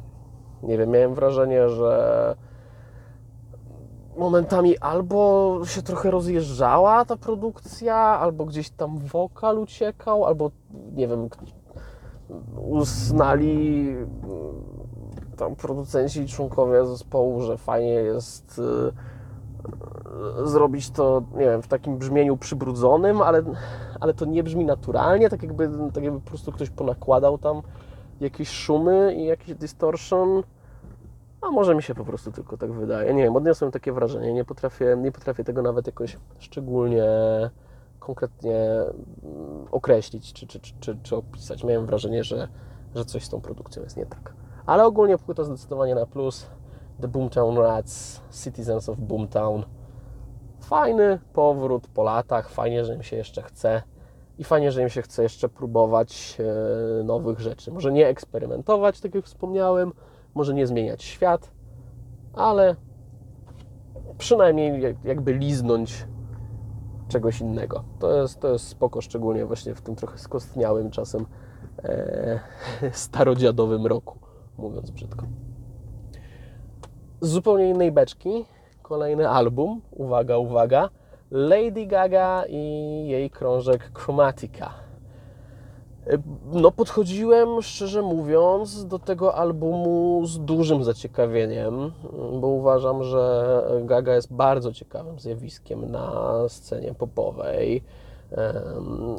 nie 0.64 0.78
wiem, 0.78 0.90
miałem 0.90 1.14
wrażenie, 1.14 1.70
że 1.70 2.36
momentami 4.18 4.78
albo 4.78 5.60
się 5.66 5.82
trochę 5.82 6.12
rozjeżdżała 6.12 7.06
ta 7.06 7.18
produkcja, 7.18 7.96
albo 7.96 8.46
gdzieś 8.46 8.70
tam 8.70 8.98
wokal 8.98 9.60
uciekał, 9.60 10.26
albo 10.26 10.52
nie 10.96 11.08
wiem, 11.08 11.30
uznali 12.56 13.96
tam 15.34 15.56
producenci 15.56 16.22
i 16.22 16.28
członkowie 16.28 16.86
zespołu, 16.86 17.42
że 17.42 17.58
fajnie 17.58 17.94
jest 17.94 18.60
y, 18.60 20.48
zrobić 20.48 20.90
to, 20.90 21.24
nie 21.34 21.46
wiem, 21.46 21.62
w 21.62 21.68
takim 21.68 21.98
brzmieniu 21.98 22.38
przybrudzonym, 22.38 23.22
ale, 23.22 23.44
ale 24.00 24.14
to 24.14 24.26
nie 24.26 24.44
brzmi 24.44 24.66
naturalnie, 24.66 25.30
tak 25.30 25.44
jakby, 25.44 25.70
tak 25.94 26.04
jakby 26.04 26.20
po 26.20 26.28
prostu 26.28 26.52
ktoś 26.52 26.70
ponakładał 26.70 27.38
tam 27.38 27.62
jakieś 28.20 28.50
szumy 28.50 29.14
i 29.16 29.26
jakiś 29.26 29.56
distortion. 29.56 30.44
A 31.42 31.52
może 31.52 31.76
mi 31.76 31.84
się 31.84 31.96
po 31.96 32.06
prostu 32.06 32.32
tylko 32.32 32.58
tak 32.58 32.72
wydaje. 32.72 33.14
Nie 33.14 33.24
wiem, 33.24 33.36
odniosłem 33.36 33.72
takie 33.72 33.92
wrażenie. 33.92 34.34
Nie 34.34 34.46
potrafię, 34.46 34.98
nie 35.02 35.12
potrafię 35.12 35.44
tego 35.44 35.62
nawet 35.62 35.88
jakoś 35.88 36.18
szczególnie 36.40 37.06
konkretnie 38.00 38.58
mm, 39.24 39.68
określić 39.72 40.34
czy, 40.34 40.48
czy, 40.48 40.60
czy, 40.60 40.98
czy, 41.04 41.16
opisać. 41.16 41.64
Miałem 41.64 41.86
wrażenie, 41.86 42.24
że, 42.24 42.48
że 42.96 43.06
coś 43.06 43.24
z 43.24 43.30
tą 43.30 43.42
produkcją 43.42 43.84
jest 43.84 43.98
nie 43.98 44.06
tak. 44.06 44.34
Ale 44.66 44.86
ogólnie 44.86 45.18
płyta 45.18 45.44
zdecydowanie 45.44 45.96
na 45.96 46.06
plus. 46.06 46.48
The 47.02 47.08
Boomtown 47.08 47.58
Rats, 47.58 48.22
Citizens 48.44 48.90
of 48.90 49.00
Boomtown. 49.00 49.64
Fajny 50.60 51.20
powrót 51.34 51.88
po 51.88 52.04
latach, 52.04 52.50
fajnie, 52.50 52.86
że 52.86 52.96
im 52.96 53.04
się 53.04 53.16
jeszcze 53.16 53.42
chce 53.42 53.82
i 54.38 54.44
fajnie, 54.44 54.72
że 54.72 54.82
im 54.82 54.90
się 54.90 55.02
chce 55.02 55.24
jeszcze 55.24 55.50
próbować 55.50 56.38
e, 56.40 57.04
nowych 57.04 57.40
rzeczy. 57.40 57.72
Może 57.72 57.92
nie 57.92 58.08
eksperymentować, 58.08 59.02
tak 59.02 59.16
jak 59.16 59.26
wspomniałem, 59.26 59.92
może 60.34 60.54
nie 60.54 60.68
zmieniać 60.68 61.04
świat, 61.04 61.52
ale 62.34 62.76
przynajmniej 64.18 64.96
jakby 65.04 65.34
liznąć 65.34 66.08
czegoś 67.08 67.42
innego. 67.42 67.84
To 68.00 68.22
jest, 68.22 68.40
to 68.40 68.54
jest 68.54 68.68
spoko, 68.68 69.02
szczególnie 69.02 69.46
właśnie 69.46 69.76
w 69.76 69.82
tym 69.82 69.96
trochę 69.96 70.18
skostniałym 70.18 70.92
czasem 70.92 71.26
e, 71.84 72.40
starodziadowym 72.92 73.86
roku, 73.86 74.20
mówiąc 74.58 74.92
brzydko. 74.92 75.26
Z 77.22 77.30
zupełnie 77.30 77.70
innej 77.70 77.92
beczki, 77.92 78.46
kolejny 78.82 79.30
album, 79.30 79.82
uwaga, 79.92 80.38
uwaga, 80.38 80.90
Lady 81.32 81.86
Gaga 81.86 82.44
i 82.50 82.58
jej 83.08 83.30
krążek 83.30 83.92
Chromatica. 83.94 84.70
No, 86.54 86.72
podchodziłem, 86.72 87.62
szczerze 87.62 88.02
mówiąc, 88.02 88.88
do 88.88 89.00
tego 89.00 89.36
albumu 89.36 90.22
z 90.26 90.40
dużym 90.40 90.84
zaciekawieniem, 90.84 91.92
bo 92.40 92.48
uważam, 92.48 93.04
że 93.04 93.64
Gaga 93.86 94.16
jest 94.16 94.34
bardzo 94.34 94.74
ciekawym 94.74 95.20
zjawiskiem 95.20 95.92
na 95.92 96.34
scenie 96.48 96.94
popowej. 96.94 97.84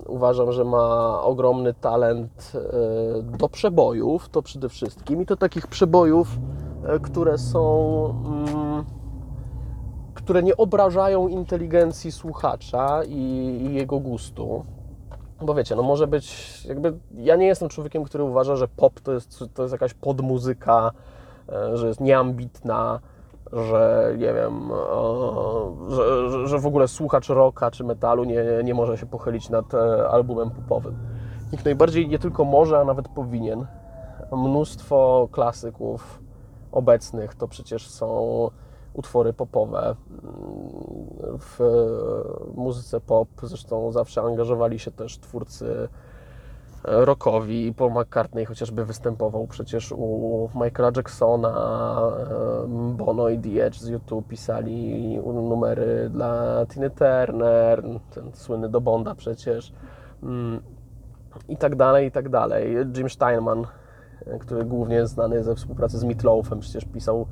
Uważam, 0.06 0.52
że 0.52 0.64
ma 0.64 1.20
ogromny 1.22 1.74
talent 1.74 2.52
e, 2.54 3.22
do 3.22 3.48
przebojów, 3.48 4.28
to 4.28 4.42
przede 4.42 4.68
wszystkim, 4.68 5.22
i 5.22 5.26
to 5.26 5.36
takich 5.36 5.66
przebojów, 5.66 6.28
e, 6.86 6.98
które 6.98 7.38
są. 7.38 8.04
Mm, 8.26 8.84
które 10.14 10.42
nie 10.42 10.56
obrażają 10.56 11.28
inteligencji 11.28 12.12
słuchacza 12.12 13.04
i, 13.04 13.68
jego 13.74 13.98
gustu 13.98 14.64
bo 15.42 15.54
wiecie, 15.54 15.76
no 15.76 15.82
może 15.82 16.06
być, 16.06 16.64
jakby 16.64 16.98
ja 17.14 17.36
nie 17.36 17.46
jestem 17.46 17.68
człowiekiem, 17.68 18.04
który 18.04 18.24
uważa, 18.24 18.56
że 18.56 18.68
pop 18.68 19.00
to 19.00 19.12
jest, 19.12 19.44
to 19.54 19.62
jest 19.62 19.72
jakaś 19.72 19.94
podmuzyka, 19.94 20.90
e, 21.48 21.76
że 21.76 21.88
jest 21.88 22.00
nieambitna, 22.00 23.00
że 23.54 24.12
nie 24.18 24.32
wiem, 24.34 24.70
że, 25.88 26.48
że 26.48 26.58
w 26.58 26.66
ogóle 26.66 26.88
słuchacz 26.88 27.28
rocka 27.28 27.70
czy 27.70 27.84
metalu 27.84 28.24
nie, 28.24 28.44
nie 28.64 28.74
może 28.74 28.98
się 28.98 29.06
pochylić 29.06 29.50
nad 29.50 29.74
e, 29.74 30.08
albumem 30.08 30.50
popowym. 30.50 30.94
Nikt 31.52 31.64
najbardziej 31.64 32.08
nie 32.08 32.18
tylko 32.18 32.44
może, 32.44 32.78
a 32.78 32.84
nawet 32.84 33.08
powinien. 33.08 33.66
Mnóstwo 34.32 35.28
klasyków 35.32 36.22
obecnych 36.72 37.34
to 37.34 37.48
przecież 37.48 37.88
są 37.90 38.50
utwory 38.94 39.32
popowe. 39.32 39.96
W 41.38 41.58
muzyce 42.54 43.00
pop 43.00 43.28
zresztą 43.42 43.92
zawsze 43.92 44.22
angażowali 44.22 44.78
się 44.78 44.90
też 44.90 45.18
twórcy 45.18 45.88
rockowi. 46.84 47.74
Paul 47.74 47.92
McCartney 47.92 48.44
chociażby 48.44 48.84
występował 48.84 49.46
przecież 49.46 49.92
u 49.92 50.50
Michaela 50.54 50.92
Jacksona, 50.96 51.54
Bono 52.96 53.28
i 53.28 53.38
The 53.38 53.66
Edge 53.66 53.76
z 53.76 53.88
YouTube 53.88 54.28
pisali 54.28 55.18
numery 55.18 56.10
dla 56.10 56.66
Tiny 56.66 56.90
Turner, 56.90 57.82
ten 58.14 58.32
słynny 58.32 58.68
do 58.68 58.80
Bonda 58.80 59.14
przecież 59.14 59.72
mm, 60.22 60.60
i 61.48 61.56
tak 61.56 61.76
dalej, 61.76 62.06
i 62.06 62.10
tak 62.10 62.28
dalej. 62.28 62.76
Jim 62.96 63.10
Steinman, 63.10 63.66
który 64.40 64.64
głównie 64.64 64.96
jest 64.96 65.14
znany 65.14 65.44
ze 65.44 65.54
współpracy 65.54 65.98
z 65.98 66.04
Meatloafem, 66.04 66.60
przecież 66.60 66.84
pisał 66.84 67.26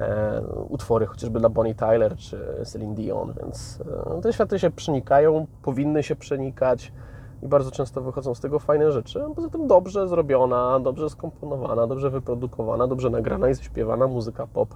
E, 0.00 0.42
utwory 0.68 1.06
chociażby 1.06 1.40
dla 1.40 1.48
Bonnie 1.48 1.74
Tyler 1.74 2.16
czy 2.16 2.38
Celine 2.64 2.94
Dion, 2.94 3.34
więc 3.42 3.82
e, 4.16 4.20
te 4.20 4.32
światy 4.32 4.58
się 4.58 4.70
przenikają, 4.70 5.46
powinny 5.62 6.02
się 6.02 6.16
przenikać 6.16 6.92
i 7.42 7.48
bardzo 7.48 7.70
często 7.70 8.00
wychodzą 8.00 8.34
z 8.34 8.40
tego 8.40 8.58
fajne 8.58 8.92
rzeczy. 8.92 9.20
Poza 9.34 9.48
tym 9.48 9.66
dobrze 9.66 10.08
zrobiona, 10.08 10.80
dobrze 10.80 11.10
skomponowana, 11.10 11.86
dobrze 11.86 12.10
wyprodukowana, 12.10 12.86
dobrze 12.86 13.10
nagrana 13.10 13.48
i 13.48 13.54
zaśpiewana 13.54 14.06
muzyka 14.06 14.46
pop 14.46 14.74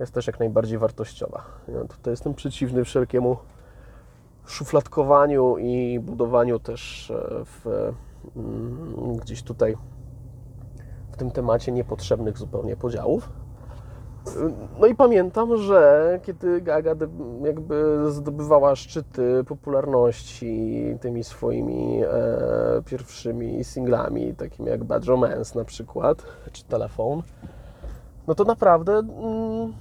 jest 0.00 0.14
też 0.14 0.26
jak 0.26 0.40
najbardziej 0.40 0.78
wartościowa. 0.78 1.42
Ja 1.68 1.84
tutaj 1.84 2.12
jestem 2.12 2.34
przeciwny 2.34 2.84
wszelkiemu 2.84 3.36
szufladkowaniu 4.46 5.56
i 5.58 6.00
budowaniu 6.00 6.58
też 6.58 7.10
e, 7.10 7.44
w, 7.44 7.66
mm, 8.36 9.16
gdzieś 9.16 9.42
tutaj 9.42 9.76
w 11.12 11.16
tym 11.16 11.30
temacie 11.30 11.72
niepotrzebnych 11.72 12.38
zupełnie 12.38 12.76
podziałów. 12.76 13.28
No 14.80 14.86
i 14.86 14.94
pamiętam, 14.94 15.56
że 15.56 16.20
kiedy 16.22 16.60
Gaga 16.60 16.94
jakby 17.44 18.04
zdobywała 18.12 18.76
szczyty 18.76 19.44
popularności 19.44 20.96
tymi 21.00 21.24
swoimi 21.24 22.02
e, 22.02 22.82
pierwszymi 22.84 23.64
singlami, 23.64 24.34
takimi 24.34 24.68
jak 24.68 24.84
Bad 24.84 25.04
Romance 25.04 25.58
na 25.58 25.64
przykład, 25.64 26.22
czy 26.52 26.64
Telefon, 26.64 27.22
no 28.26 28.34
to 28.34 28.44
naprawdę 28.44 28.92
mm, 28.92 29.72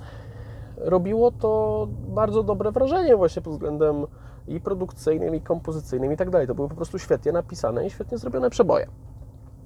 robiło 0.77 1.31
to 1.31 1.87
bardzo 2.07 2.43
dobre 2.43 2.71
wrażenie 2.71 3.15
właśnie 3.15 3.41
pod 3.41 3.53
względem 3.53 4.05
i 4.47 4.59
produkcyjnym, 4.59 5.35
i 5.35 5.41
kompozycyjnym 5.41 6.13
i 6.13 6.17
tak 6.17 6.29
dalej. 6.29 6.47
To 6.47 6.55
były 6.55 6.69
po 6.69 6.75
prostu 6.75 6.99
świetnie 6.99 7.31
napisane 7.31 7.87
i 7.87 7.89
świetnie 7.89 8.17
zrobione 8.17 8.49
przeboje. 8.49 8.87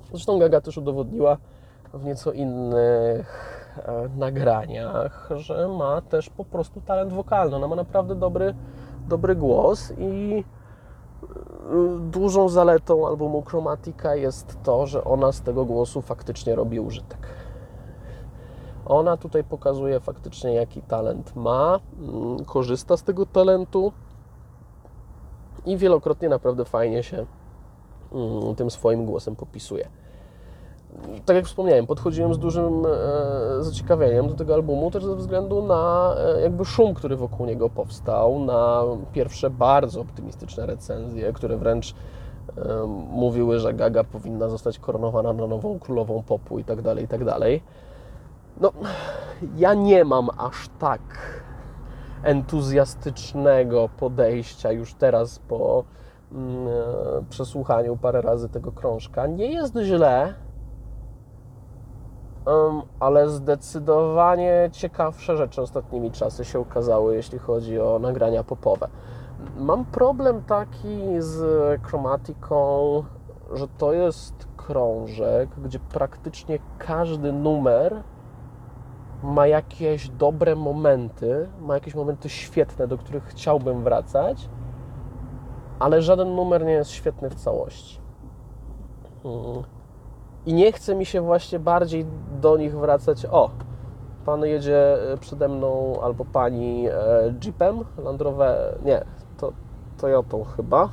Zresztą 0.10 0.40
Gaga 0.40 0.62
też 0.62 0.78
udowodniła 0.78 1.38
w 1.94 2.06
nieco 2.06 2.32
innych 2.32 3.55
nagraniach, 4.18 5.30
że 5.36 5.68
ma 5.68 6.02
też 6.02 6.30
po 6.30 6.46
prostu 6.46 6.82
talent 6.82 7.14
wokalny. 7.14 7.56
Ona 7.56 7.68
ma 7.68 7.76
naprawdę 7.76 8.16
dobry, 8.16 8.56
dobry 9.08 9.36
głos 9.36 9.94
i 9.98 10.44
y, 11.24 12.00
dużą 12.00 12.50
zaletą 12.50 13.08
albumu 13.08 13.42
Chromatica 13.42 14.16
jest 14.16 14.58
to, 14.64 14.88
że 14.88 15.04
ona 15.04 15.32
z 15.32 15.42
tego 15.42 15.66
głosu 15.66 16.02
faktycznie 16.02 16.56
robi 16.56 16.80
użytek. 16.80 17.28
Ona 18.86 19.18
tutaj 19.18 19.44
pokazuje 19.44 20.00
faktycznie, 20.00 20.54
jaki 20.54 20.82
talent 20.82 21.36
ma, 21.36 21.80
mm, 22.00 22.46
korzysta 22.46 22.98
z 22.98 23.04
tego 23.04 23.26
talentu 23.26 23.92
i 25.66 25.78
wielokrotnie 25.78 26.30
naprawdę 26.30 26.66
fajnie 26.66 27.04
się 27.04 27.26
mm, 28.12 28.56
tym 28.56 28.72
swoim 28.72 29.06
głosem 29.06 29.36
popisuje. 29.36 29.90
Tak 31.26 31.36
jak 31.36 31.46
wspomniałem, 31.46 31.88
podchodziłem 31.88 32.34
z 32.34 32.40
dużym 32.40 32.86
e, 32.86 33.64
zaciekawieniem 33.64 34.28
do 34.28 34.34
tego 34.34 34.54
albumu 34.54 34.92
też 34.92 35.06
ze 35.06 35.16
względu 35.16 35.62
na 35.62 36.16
e, 36.18 36.42
jakby 36.42 36.66
szum, 36.66 36.94
który 36.94 37.16
wokół 37.16 37.46
niego 37.46 37.70
powstał, 37.70 38.40
na 38.40 38.84
pierwsze 39.14 39.50
bardzo 39.50 40.02
optymistyczne 40.02 40.66
recenzje, 40.66 41.34
które 41.34 41.58
wręcz 41.58 41.92
e, 41.92 41.94
mówiły, 43.12 43.60
że 43.60 43.74
Gaga 43.74 44.04
powinna 44.04 44.50
zostać 44.50 44.80
koronowana 44.80 45.34
na 45.34 45.48
nową 45.48 45.80
królową 45.80 46.24
popu 46.24 46.60
i 46.60 46.64
tak 46.64 46.82
dalej, 46.82 47.06
i 47.06 47.08
tak 47.08 47.26
dalej. 47.26 47.64
No, 48.62 48.72
ja 49.58 49.74
nie 49.74 50.06
mam 50.06 50.30
aż 50.38 50.70
tak 50.80 51.02
entuzjastycznego 52.24 53.90
podejścia 53.98 54.72
już 54.72 54.94
teraz 54.94 55.40
po 55.40 55.84
mm, 56.32 56.68
przesłuchaniu 57.30 57.98
parę 57.98 58.22
razy 58.22 58.50
tego 58.50 58.72
krążka. 58.72 59.28
Nie 59.28 59.52
jest 59.52 59.78
źle, 59.84 60.34
em, 62.46 62.82
ale 63.00 63.30
zdecydowanie 63.30 64.70
ciekawsze 64.72 65.38
rzeczy 65.38 65.62
ostatnimi 65.62 66.12
czasy 66.12 66.46
się 66.46 66.60
ukazały, 66.60 67.16
jeśli 67.16 67.40
chodzi 67.40 67.80
o 67.80 68.00
nagrania 68.00 68.44
popowe. 68.44 68.88
Mam 69.58 69.86
problem 69.86 70.44
taki 70.44 71.00
z 71.20 71.42
chromatyką, 71.84 73.04
że 73.54 73.68
to 73.68 73.94
jest 73.94 74.48
krążek, 74.58 75.50
gdzie 75.58 75.80
praktycznie 75.80 76.60
każdy 76.78 77.32
numer 77.32 78.04
ma 79.24 79.48
jakieś 79.48 80.10
dobre 80.10 80.56
momenty, 80.56 81.50
ma 81.62 81.74
jakieś 81.74 81.96
momenty 81.96 82.30
świetne, 82.30 82.88
do 82.88 82.98
których 82.98 83.24
chciałbym 83.24 83.84
wracać, 83.84 84.50
ale 85.80 86.02
żaden 86.02 86.36
numer 86.36 86.66
nie 86.66 86.72
jest 86.72 86.92
świetny 86.92 87.30
w 87.30 87.36
całości. 87.36 88.02
Mm. 89.26 89.64
I 90.46 90.54
nie 90.54 90.72
chce 90.72 90.96
mi 90.96 91.06
się 91.06 91.22
właśnie 91.22 91.60
bardziej 91.60 92.06
do 92.42 92.58
nich 92.58 92.78
wracać. 92.78 93.26
O, 93.26 93.50
pan 94.26 94.46
jedzie 94.46 95.12
e, 95.14 95.18
przede 95.18 95.48
mną 95.48 96.00
albo 96.02 96.26
pani 96.26 96.88
e, 96.88 96.94
Jeepem 97.46 97.84
Land 97.98 98.22
nie, 98.86 99.06
to 99.38 99.54
Toyotą 99.98 100.44
chyba 100.44 100.90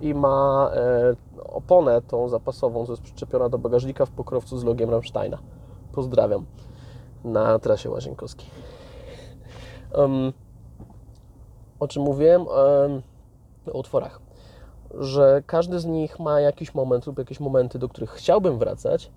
i 0.00 0.14
ma 0.14 0.70
e, 0.74 1.14
oponę 1.44 2.02
tą 2.02 2.28
zapasową, 2.28 2.86
co 2.86 2.92
jest 2.92 3.02
przyczepiona 3.02 3.48
do 3.48 3.58
bagażnika 3.58 4.06
w 4.06 4.10
pokrowcu 4.10 4.58
z 4.58 4.64
logiem 4.64 4.90
Rammsteina. 4.90 5.38
Pozdrawiam 5.92 6.44
na 7.24 7.58
trasie 7.58 7.90
łazienkowskiej. 7.90 8.50
Um, 9.94 10.32
o 11.80 11.88
czym 11.88 12.02
mówiłem? 12.02 12.46
Um, 12.46 13.02
o 13.72 13.78
utworach. 13.78 14.27
Że 14.94 15.42
każdy 15.46 15.80
z 15.80 15.86
nich 15.86 16.18
ma 16.18 16.40
jakiś 16.40 16.74
moment 16.74 17.06
lub 17.06 17.18
jakieś 17.18 17.40
momenty, 17.40 17.78
do 17.78 17.88
których 17.88 18.10
chciałbym 18.10 18.58
wracać, 18.58 19.10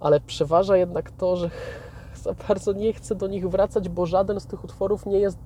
ale 0.00 0.20
przeważa 0.20 0.76
jednak 0.76 1.10
to, 1.10 1.36
że 1.36 1.50
za 2.22 2.32
bardzo 2.48 2.72
nie 2.72 2.92
chcę 2.92 3.14
do 3.14 3.26
nich 3.26 3.48
wracać, 3.48 3.88
bo 3.88 4.06
żaden 4.06 4.40
z 4.40 4.46
tych 4.46 4.64
utworów 4.64 5.06
nie 5.06 5.18
jest 5.18 5.38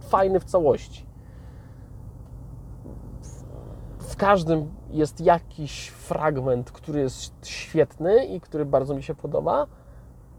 fajny 0.00 0.40
w 0.40 0.44
całości. 0.44 1.06
W 3.98 4.16
każdym 4.16 4.70
jest 4.90 5.20
jakiś 5.20 5.88
fragment, 5.88 6.70
który 6.70 7.00
jest 7.00 7.46
świetny 7.46 8.26
i 8.26 8.40
który 8.40 8.64
bardzo 8.64 8.94
mi 8.94 9.02
się 9.02 9.14
podoba, 9.14 9.66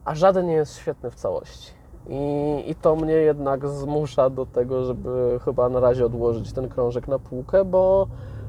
a 0.06 0.16
żaden 0.16 0.46
nie 0.46 0.54
jest 0.54 0.78
świetny 0.78 1.12
w 1.12 1.16
całości. 1.16 1.79
I, 2.08 2.64
I 2.68 2.76
to 2.76 2.96
mnie 2.96 3.14
jednak 3.14 3.68
zmusza 3.68 4.30
do 4.30 4.46
tego, 4.46 4.84
żeby 4.86 5.40
chyba 5.46 5.70
na 5.70 5.80
razie 5.80 6.06
odłożyć 6.06 6.54
ten 6.54 6.70
krążek 6.70 7.08
na 7.08 7.20
półkę, 7.20 7.66
bo 7.66 8.08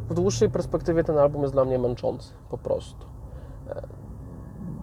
w 0.09 0.15
dłuższej 0.15 0.51
perspektywie 0.51 1.05
ten 1.05 1.19
album 1.19 1.43
jest 1.43 1.55
dla 1.55 1.65
mnie 1.65 1.79
męczący, 1.79 2.33
po 2.51 2.59
prostu. 2.59 3.07
E, 3.69 3.83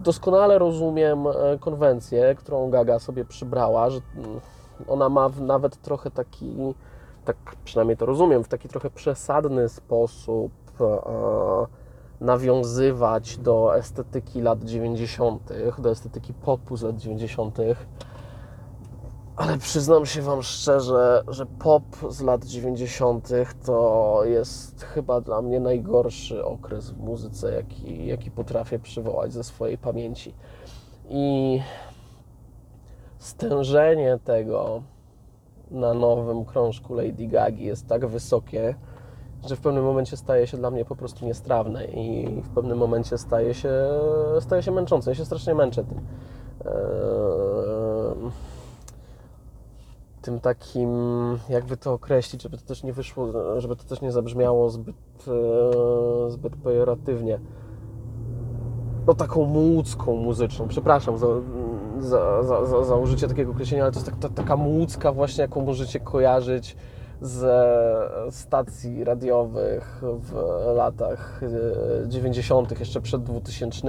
Doskonale 0.02 0.58
rozumiem 0.58 1.26
e, 1.26 1.58
konwencję, 1.60 2.34
którą 2.34 2.70
Gaga 2.70 2.98
sobie 2.98 3.24
przybrała, 3.24 3.90
że 3.90 4.00
mm, 4.16 4.40
ona 4.88 5.08
ma 5.08 5.30
nawet 5.40 5.76
trochę 5.76 6.10
taki, 6.10 6.74
tak 7.24 7.36
przynajmniej 7.64 7.96
to 7.96 8.06
rozumiem, 8.06 8.44
w 8.44 8.48
taki 8.48 8.68
trochę 8.68 8.90
przesadny 8.90 9.68
sposób 9.68 10.52
e, 10.80 10.84
nawiązywać 12.20 13.38
do 13.38 13.76
estetyki 13.76 14.40
lat 14.40 14.64
90., 14.64 15.52
do 15.78 15.90
estetyki 15.90 16.34
popu 16.34 16.76
z 16.76 16.82
lat 16.82 16.96
90., 16.96 17.58
ale 19.38 19.58
przyznam 19.58 20.06
się 20.06 20.22
Wam 20.22 20.42
szczerze, 20.42 21.24
że 21.28 21.46
pop 21.46 21.84
z 22.08 22.20
lat 22.20 22.44
90. 22.44 23.28
to 23.66 24.20
jest 24.24 24.82
chyba 24.82 25.20
dla 25.20 25.42
mnie 25.42 25.60
najgorszy 25.60 26.44
okres 26.44 26.90
w 26.90 26.98
muzyce, 26.98 27.54
jaki, 27.54 28.06
jaki 28.06 28.30
potrafię 28.30 28.78
przywołać 28.78 29.32
ze 29.32 29.44
swojej 29.44 29.78
pamięci. 29.78 30.34
I 31.08 31.60
stężenie 33.18 34.18
tego 34.24 34.82
na 35.70 35.94
nowym 35.94 36.44
krążku 36.44 36.94
Lady 36.94 37.26
Gagi 37.26 37.64
jest 37.64 37.86
tak 37.86 38.06
wysokie, 38.06 38.74
że 39.46 39.56
w 39.56 39.60
pewnym 39.60 39.84
momencie 39.84 40.16
staje 40.16 40.46
się 40.46 40.56
dla 40.56 40.70
mnie 40.70 40.84
po 40.84 40.96
prostu 40.96 41.26
niestrawne 41.26 41.84
i 41.84 42.26
w 42.42 42.48
pewnym 42.48 42.78
momencie 42.78 43.18
staje 43.18 43.54
się, 43.54 43.72
staje 44.40 44.62
się 44.62 44.72
męczące. 44.72 45.10
Ja 45.10 45.14
się 45.14 45.24
strasznie 45.24 45.54
męczę 45.54 45.84
tym. 45.84 46.00
Tym 50.22 50.40
takim, 50.40 50.90
jakby 51.48 51.76
to 51.76 51.92
określić, 51.92 52.42
żeby 52.42 52.58
to 52.58 52.64
też 52.64 52.82
nie 52.82 52.92
wyszło, 52.92 53.28
żeby 53.60 53.76
to 53.76 53.84
też 53.84 54.00
nie 54.00 54.12
zabrzmiało 54.12 54.70
zbyt, 54.70 54.96
e, 56.26 56.30
zbyt 56.30 56.56
pejoratywnie. 56.56 57.40
No 59.06 59.14
taką 59.14 59.44
młódzką 59.44 60.16
muzyczną, 60.16 60.68
przepraszam 60.68 61.18
za, 61.18 61.26
za, 61.98 62.42
za, 62.42 62.66
za, 62.66 62.84
za 62.84 62.96
użycie 62.96 63.28
takiego 63.28 63.52
określenia, 63.52 63.82
ale 63.84 63.92
to 63.92 63.98
jest 63.98 64.10
tak, 64.10 64.18
ta, 64.18 64.28
taka 64.28 64.56
młódzka 64.56 65.12
właśnie, 65.12 65.42
jaką 65.42 65.64
możecie 65.64 66.00
kojarzyć 66.00 66.76
ze 67.20 67.76
stacji 68.30 69.04
radiowych 69.04 70.02
w 70.02 70.32
latach 70.76 71.40
e, 72.04 72.08
90., 72.08 72.80
jeszcze 72.80 73.00
przed 73.00 73.22
2000. 73.22 73.88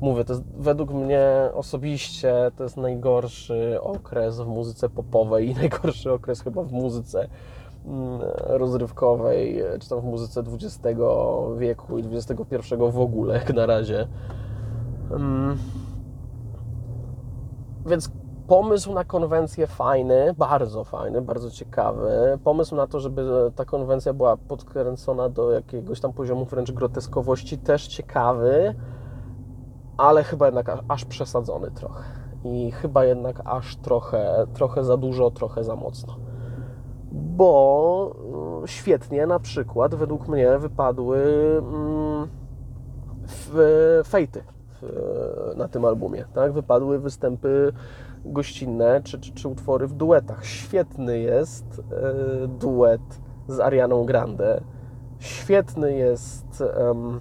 Mówię, 0.00 0.24
to 0.24 0.32
jest, 0.32 0.44
według 0.56 0.90
mnie 0.90 1.50
osobiście 1.54 2.34
to 2.56 2.62
jest 2.62 2.76
najgorszy 2.76 3.78
okres 3.82 4.40
w 4.40 4.46
muzyce 4.46 4.88
popowej 4.88 5.50
i 5.50 5.54
najgorszy 5.60 6.12
okres 6.12 6.40
chyba 6.40 6.62
w 6.62 6.72
muzyce 6.72 7.28
mm, 7.86 8.20
rozrywkowej, 8.46 9.62
czy 9.80 9.88
tam 9.88 10.00
w 10.00 10.04
muzyce 10.04 10.40
XX 10.40 11.00
wieku 11.58 11.98
i 11.98 12.04
XXI 12.16 12.74
w 12.90 13.00
ogóle, 13.00 13.34
jak 13.34 13.54
na 13.60 13.66
razie. 13.66 14.08
Mm. 15.10 15.58
Więc 17.86 18.10
pomysł 18.48 18.92
na 18.92 19.04
konwencję 19.04 19.66
fajny, 19.66 20.34
bardzo 20.38 20.84
fajny, 20.84 21.22
bardzo 21.22 21.50
ciekawy. 21.50 22.38
Pomysł 22.44 22.76
na 22.76 22.86
to, 22.86 23.00
żeby 23.00 23.52
ta 23.56 23.64
konwencja 23.64 24.12
była 24.12 24.36
podkręcona 24.36 25.28
do 25.28 25.50
jakiegoś 25.52 26.00
tam 26.00 26.12
poziomu 26.12 26.44
wręcz 26.44 26.72
groteskowości, 26.72 27.58
też 27.58 27.86
ciekawy, 27.86 28.74
ale 29.98 30.24
chyba 30.24 30.46
jednak 30.46 30.70
aż 30.88 31.04
przesadzony 31.04 31.70
trochę. 31.70 32.04
I 32.44 32.70
chyba 32.70 33.04
jednak 33.04 33.42
aż 33.44 33.76
trochę, 33.76 34.46
trochę 34.54 34.84
za 34.84 34.96
dużo, 34.96 35.30
trochę 35.30 35.64
za 35.64 35.76
mocno. 35.76 36.16
Bo 37.12 38.16
mm, 38.24 38.66
świetnie 38.66 39.26
na 39.26 39.40
przykład 39.40 39.94
według 39.94 40.28
mnie 40.28 40.58
wypadły 40.58 41.18
mm, 41.58 42.28
fejty. 44.04 44.42
na 45.56 45.68
tym 45.68 45.84
albumie. 45.84 46.24
Tak? 46.34 46.52
Wypadły 46.52 46.98
występy 46.98 47.72
gościnne 48.24 49.00
czy, 49.04 49.20
czy, 49.20 49.32
czy 49.32 49.48
utwory 49.48 49.86
w 49.86 49.92
duetach. 49.92 50.44
Świetny 50.44 51.18
jest 51.18 51.64
e, 52.44 52.48
duet 52.48 53.20
z 53.48 53.60
Arianą 53.60 54.04
Grande. 54.04 54.60
Świetny 55.18 55.92
jest 55.92 56.64
em, 56.76 57.20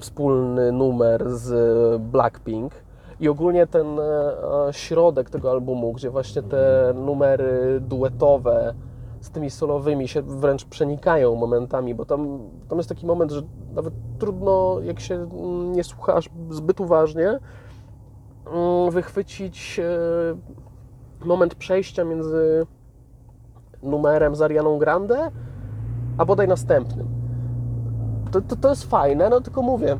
wspólny 0.00 0.72
numer 0.72 1.30
z 1.30 2.02
Blackpink. 2.02 2.72
I 3.20 3.28
ogólnie 3.28 3.66
ten 3.66 3.86
e, 4.00 4.72
środek 4.72 5.30
tego 5.30 5.50
albumu, 5.50 5.92
gdzie 5.92 6.10
właśnie 6.10 6.42
te 6.42 6.92
numery 6.94 7.80
duetowe 7.80 8.74
z 9.20 9.30
tymi 9.30 9.50
solowymi 9.50 10.08
się 10.08 10.22
wręcz 10.22 10.64
przenikają 10.64 11.34
momentami, 11.34 11.94
bo 11.94 12.04
tam, 12.04 12.38
tam 12.68 12.78
jest 12.78 12.88
taki 12.88 13.06
moment, 13.06 13.32
że 13.32 13.42
nawet 13.74 13.94
trudno, 14.18 14.76
jak 14.82 15.00
się 15.00 15.28
nie 15.72 15.84
słuchasz 15.84 16.28
zbyt 16.50 16.80
uważnie, 16.80 17.28
mm, 17.28 18.90
wychwycić 18.90 19.80
e, 19.80 21.26
moment 21.26 21.54
przejścia 21.54 22.04
między 22.04 22.66
numerem 23.82 24.36
z 24.36 24.42
Arianą 24.42 24.78
Grande, 24.78 25.30
a 26.18 26.24
bodaj 26.24 26.48
następnym. 26.48 27.17
To, 28.32 28.40
to, 28.40 28.56
to 28.56 28.70
jest 28.70 28.90
fajne, 28.90 29.28
no 29.28 29.40
tylko 29.40 29.62
mówię, 29.62 29.98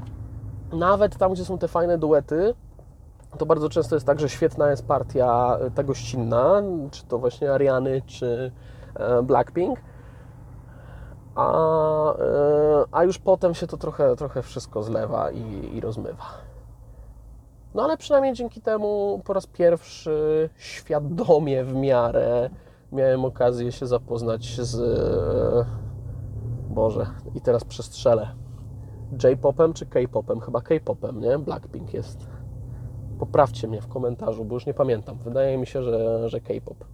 nawet 0.72 1.16
tam, 1.16 1.32
gdzie 1.32 1.44
są 1.44 1.58
te 1.58 1.68
fajne 1.68 1.98
duety, 1.98 2.54
to 3.38 3.46
bardzo 3.46 3.68
często 3.68 3.96
jest 3.96 4.06
tak, 4.06 4.20
że 4.20 4.28
świetna 4.28 4.70
jest 4.70 4.86
partia 4.86 5.58
ta 5.74 5.82
gościnna, 5.82 6.62
czy 6.90 7.06
to 7.06 7.18
właśnie 7.18 7.52
Ariany, 7.52 8.02
czy 8.06 8.52
e, 8.94 9.22
Blackpink, 9.22 9.80
a, 11.34 12.12
e, 12.12 12.84
a 12.92 13.04
już 13.04 13.18
potem 13.18 13.54
się 13.54 13.66
to 13.66 13.76
trochę, 13.76 14.16
trochę 14.16 14.42
wszystko 14.42 14.82
zlewa 14.82 15.30
i, 15.30 15.76
i 15.76 15.80
rozmywa. 15.80 16.24
No 17.74 17.82
ale 17.82 17.96
przynajmniej 17.96 18.34
dzięki 18.34 18.60
temu 18.60 19.20
po 19.24 19.32
raz 19.32 19.46
pierwszy 19.46 20.50
świadomie 20.56 21.64
w 21.64 21.74
miarę 21.74 22.50
miałem 22.92 23.24
okazję 23.24 23.72
się 23.72 23.86
zapoznać 23.86 24.60
z. 24.60 24.78
Boże, 26.78 27.06
i 27.34 27.40
teraz 27.40 27.64
przestrzelę. 27.64 28.28
J-popem 29.24 29.72
czy 29.72 29.86
K-popem? 29.86 30.40
Chyba 30.40 30.60
K-popem, 30.60 31.20
nie? 31.20 31.38
Blackpink 31.38 31.94
jest. 31.94 32.28
Poprawcie 33.18 33.68
mnie 33.68 33.80
w 33.80 33.88
komentarzu, 33.88 34.44
bo 34.44 34.54
już 34.54 34.66
nie 34.66 34.74
pamiętam. 34.74 35.18
Wydaje 35.24 35.58
mi 35.58 35.66
się, 35.66 35.82
że, 35.82 36.28
że 36.28 36.40
K-pop. 36.40 36.84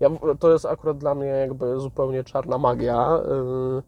Ja, 0.00 0.10
to 0.38 0.52
jest 0.52 0.66
akurat 0.66 0.98
dla 0.98 1.14
mnie 1.14 1.26
jakby 1.26 1.80
zupełnie 1.80 2.24
czarna 2.24 2.58
magia. 2.58 3.20
Yy, 3.28 3.82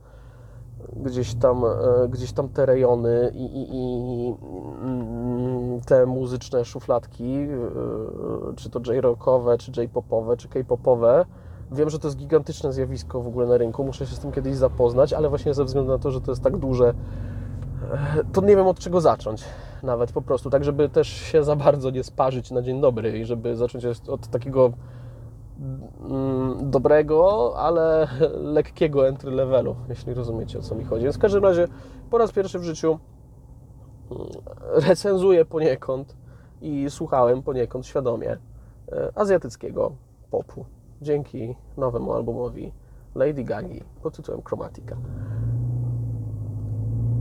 gdzieś 1.03 1.35
tam, 1.35 1.63
yy, 2.01 2.09
gdzieś 2.09 2.33
tam 2.33 2.49
te 2.49 2.67
rejony 2.67 3.31
i, 3.35 3.45
i, 3.45 3.73
i 3.73 4.35
mm, 4.83 5.81
te 5.81 6.07
muzyczne 6.07 6.65
szufladki, 6.65 7.33
yy, 7.33 8.55
czy 8.57 8.71
to 8.71 8.81
J-rockowe, 8.93 9.59
czy 9.59 9.81
J-popowe, 9.81 10.37
czy 10.37 10.49
K-popowe. 10.49 11.25
Wiem, 11.73 11.91
że 11.91 11.99
to 11.99 12.09
jest 12.09 12.19
gigantyczne 12.19 12.73
zjawisko 12.73 13.23
w 13.23 13.27
ogóle 13.27 13.47
na 13.47 13.57
rynku, 13.57 13.85
muszę 13.85 14.07
się 14.07 14.17
z 14.17 14.19
tym 14.19 14.33
kiedyś 14.33 14.57
zapoznać, 14.57 15.13
ale 15.13 15.29
właśnie 15.29 15.55
ze 15.55 15.65
względu 15.65 15.93
na 15.93 15.99
to, 15.99 16.11
że 16.11 16.21
to 16.21 16.33
jest 16.33 16.43
tak 16.43 16.57
duże, 16.57 16.95
to 18.33 18.41
nie 18.41 18.57
wiem 18.57 18.67
od 18.67 18.79
czego 18.79 19.01
zacząć 19.01 19.45
nawet 19.83 20.13
po 20.13 20.23
prostu, 20.23 20.51
tak 20.51 20.65
żeby 20.65 20.89
też 20.89 21.09
się 21.09 21.45
za 21.45 21.57
bardzo 21.57 21.91
nie 21.91 22.05
sparzyć 22.05 22.51
na 22.51 22.63
dzień 22.63 22.81
dobry 22.81 23.19
i 23.19 23.25
żeby 23.25 23.57
zacząć 23.57 23.85
od 24.09 24.27
takiego 24.29 24.73
mm, 26.01 26.71
dobrego, 26.71 27.53
ale 27.57 28.09
lekkiego 28.57 29.09
entry 29.09 29.31
levelu, 29.31 29.77
jeśli 29.89 30.15
rozumiecie 30.15 30.59
o 30.59 30.63
co 30.63 30.75
mi 30.75 30.85
chodzi. 30.85 31.05
Więc 31.05 31.17
w 31.17 31.21
każdym 31.21 31.45
razie 31.45 31.69
po 32.11 32.19
raz 32.19 32.33
pierwszy 32.33 32.59
w 32.59 32.65
życiu 32.65 32.99
mm, 34.11 34.27
recenzuję 34.89 35.45
poniekąd 35.45 36.17
i 36.61 36.87
słuchałem 36.89 37.43
poniekąd 37.43 37.87
świadomie 37.87 38.31
e, 38.93 39.13
azjatyckiego 39.15 39.93
popu 40.31 40.65
dzięki 41.03 41.57
nowemu 41.77 42.13
albumowi 42.13 42.73
Lady 43.15 43.45
Gagi 43.45 43.83
pod 44.03 44.17
tytułem 44.17 44.43
Chromatica. 44.43 44.97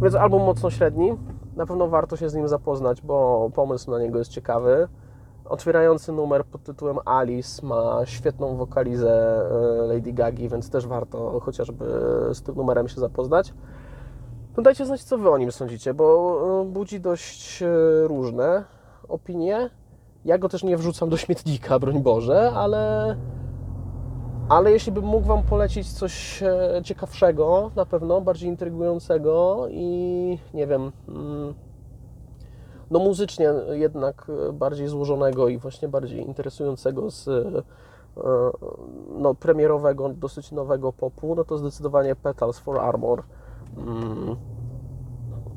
Więc 0.01 0.15
album 0.15 0.43
mocno 0.43 0.69
średni. 0.69 1.17
Na 1.55 1.65
pewno 1.65 1.88
warto 1.88 2.17
się 2.17 2.29
z 2.29 2.35
nim 2.35 2.47
zapoznać, 2.47 3.01
bo 3.01 3.49
pomysł 3.53 3.91
na 3.91 3.99
niego 3.99 4.19
jest 4.19 4.31
ciekawy. 4.31 4.88
Otwierający 5.45 6.11
numer 6.11 6.45
pod 6.45 6.63
tytułem 6.63 6.97
Alice 7.05 7.65
ma 7.65 8.05
świetną 8.05 8.55
wokalizę 8.55 9.41
e, 9.83 9.93
Lady 9.93 10.13
Gagi, 10.13 10.49
więc 10.49 10.69
też 10.69 10.88
warto 10.88 11.39
chociażby 11.39 11.85
z 12.33 12.41
tym 12.41 12.55
numerem 12.55 12.88
się 12.88 12.99
zapoznać. 12.99 13.53
No 14.57 14.63
dajcie 14.63 14.85
znać, 14.85 15.03
co 15.03 15.17
Wy 15.17 15.29
o 15.29 15.38
nim 15.38 15.51
sądzicie, 15.51 15.93
bo 15.93 16.61
e, 16.61 16.65
budzi 16.65 16.99
dość 16.99 17.61
e, 17.61 17.67
różne 18.07 18.63
opinie. 19.07 19.69
Ja 20.25 20.38
go 20.38 20.49
też 20.49 20.63
nie 20.63 20.77
wrzucam 20.77 21.09
do 21.09 21.17
śmietnika, 21.17 21.79
broń 21.79 22.03
Boże, 22.03 22.51
ale 22.55 23.15
ale 24.49 24.71
jeśli 24.71 24.91
bym 24.91 25.05
mógł 25.05 25.27
Wam 25.27 25.43
polecić 25.43 25.93
coś 25.93 26.43
e, 26.43 26.81
ciekawszego, 26.84 27.71
na 27.75 27.86
pewno 27.86 28.21
bardziej 28.21 28.49
intrygującego 28.49 29.65
i 29.69 30.38
nie 30.53 30.67
wiem, 30.67 30.91
mm, 31.08 31.53
no 32.91 32.99
muzycznie 32.99 33.49
jednak 33.71 34.31
bardziej 34.53 34.88
złożonego 34.88 35.47
i 35.47 35.58
właśnie 35.58 35.88
bardziej 35.88 36.19
interesującego 36.19 37.12
z 37.12 37.27
e, 37.27 37.63
no, 39.17 39.36
premierowego, 39.36 40.10
dosyć 40.10 40.51
nowego 40.51 40.93
popu, 40.93 41.36
no 41.36 41.43
to 41.43 41.58
zdecydowanie 41.58 42.15
Petals 42.15 42.60
for 42.60 42.79
Armor. 42.79 43.23
Mm, 43.77 44.36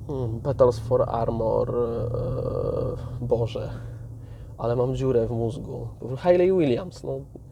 mm, 0.09 0.41
Petals 0.41 0.79
for 0.79 1.05
Armor, 1.09 1.71
e, 1.71 3.25
Boże, 3.25 3.71
ale 4.59 4.77
mam 4.77 4.95
dziurę 4.97 5.27
w 5.27 5.31
mózgu. 5.31 5.89
Hayley 6.17 6.53
Williams, 6.53 7.05
no 7.05 7.13
E, 7.13 7.48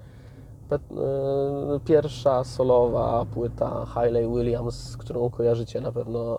pierwsza 1.84 2.44
solowa 2.44 3.26
płyta 3.34 3.84
Hayley 3.84 4.28
Williams, 4.28 4.96
którą 4.96 5.30
kojarzycie 5.30 5.80
na 5.80 5.92
pewno 5.92 6.38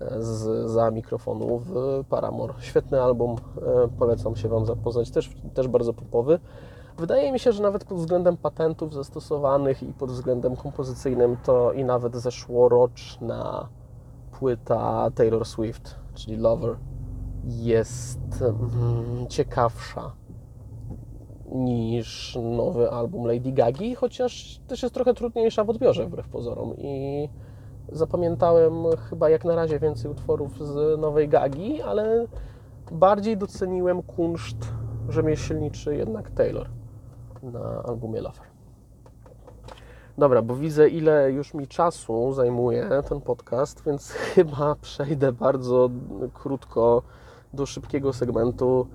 e, 0.00 0.22
z, 0.22 0.70
za 0.70 0.90
mikrofonu 0.90 1.58
w 1.58 1.74
Paramore. 2.08 2.54
Świetny 2.60 3.02
album, 3.02 3.36
e, 3.56 3.88
polecam 3.98 4.36
się 4.36 4.48
Wam 4.48 4.66
zapoznać, 4.66 5.10
też, 5.10 5.30
też 5.54 5.68
bardzo 5.68 5.92
popowy. 5.92 6.38
Wydaje 6.98 7.32
mi 7.32 7.38
się, 7.38 7.52
że 7.52 7.62
nawet 7.62 7.84
pod 7.84 7.98
względem 7.98 8.36
patentów 8.36 8.94
zastosowanych 8.94 9.82
i 9.82 9.92
pod 9.92 10.10
względem 10.10 10.56
kompozycyjnym 10.56 11.36
to 11.44 11.72
i 11.72 11.84
nawet 11.84 12.16
zeszłoroczna 12.16 13.68
płyta 14.38 15.10
Taylor 15.14 15.44
Swift, 15.44 15.94
czyli 16.14 16.36
Lover, 16.36 16.76
jest 17.44 18.42
mm, 18.42 19.26
ciekawsza 19.28 20.12
niż 21.52 22.38
nowy 22.56 22.90
album 22.90 23.26
Lady 23.26 23.52
Gagi, 23.52 23.94
chociaż 23.94 24.60
też 24.68 24.82
jest 24.82 24.94
trochę 24.94 25.14
trudniejsza 25.14 25.64
w 25.64 25.70
odbiorze 25.70 26.06
wbrew 26.06 26.28
pozorom 26.28 26.76
i 26.76 27.28
zapamiętałem 27.92 28.72
chyba 29.10 29.30
jak 29.30 29.44
na 29.44 29.54
razie 29.54 29.78
więcej 29.78 30.10
utworów 30.10 30.66
z 30.66 31.00
nowej 31.00 31.28
Gagi, 31.28 31.82
ale 31.82 32.26
bardziej 32.92 33.36
doceniłem 33.36 34.02
kunszt 34.02 34.72
rzemieślniczy 35.08 35.96
jednak 35.96 36.30
Taylor 36.30 36.68
na 37.42 37.82
albumie 37.82 38.20
Lover. 38.20 38.48
Dobra, 40.18 40.42
bo 40.42 40.56
widzę 40.56 40.88
ile 40.88 41.32
już 41.32 41.54
mi 41.54 41.66
czasu 41.66 42.32
zajmuje 42.32 42.88
ten 43.08 43.20
podcast, 43.20 43.84
więc 43.86 44.10
chyba 44.34 44.74
przejdę 44.74 45.32
bardzo 45.32 45.90
krótko 46.34 47.02
do 47.52 47.66
szybkiego 47.66 48.12
segmentu 48.12 48.86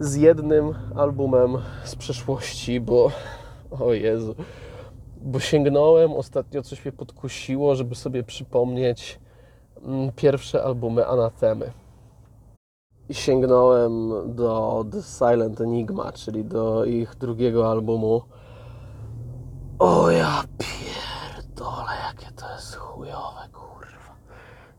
z 0.00 0.16
jednym 0.16 0.74
albumem 0.96 1.58
z 1.84 1.96
przeszłości, 1.96 2.80
bo 2.80 3.10
o 3.70 3.92
Jezu, 3.92 4.34
bo 5.22 5.40
sięgnąłem 5.40 6.12
ostatnio, 6.12 6.62
coś 6.62 6.84
mnie 6.84 6.92
podkusiło, 6.92 7.74
żeby 7.74 7.94
sobie 7.94 8.22
przypomnieć 8.22 9.20
mm, 9.82 10.12
pierwsze 10.12 10.64
albumy 10.64 11.06
Anatemy. 11.06 11.72
I 13.08 13.14
sięgnąłem 13.14 14.12
do 14.34 14.84
The 14.92 15.02
Silent 15.02 15.60
Enigma, 15.60 16.12
czyli 16.12 16.44
do 16.44 16.84
ich 16.84 17.16
drugiego 17.16 17.70
albumu. 17.70 18.22
O 19.78 20.10
ja 20.10 20.42
pierdolę, 20.58 21.92
jakie 22.06 22.34
to 22.36 22.52
jest 22.52 22.74
chujowe, 22.74 23.48
kurwa. 23.52 24.16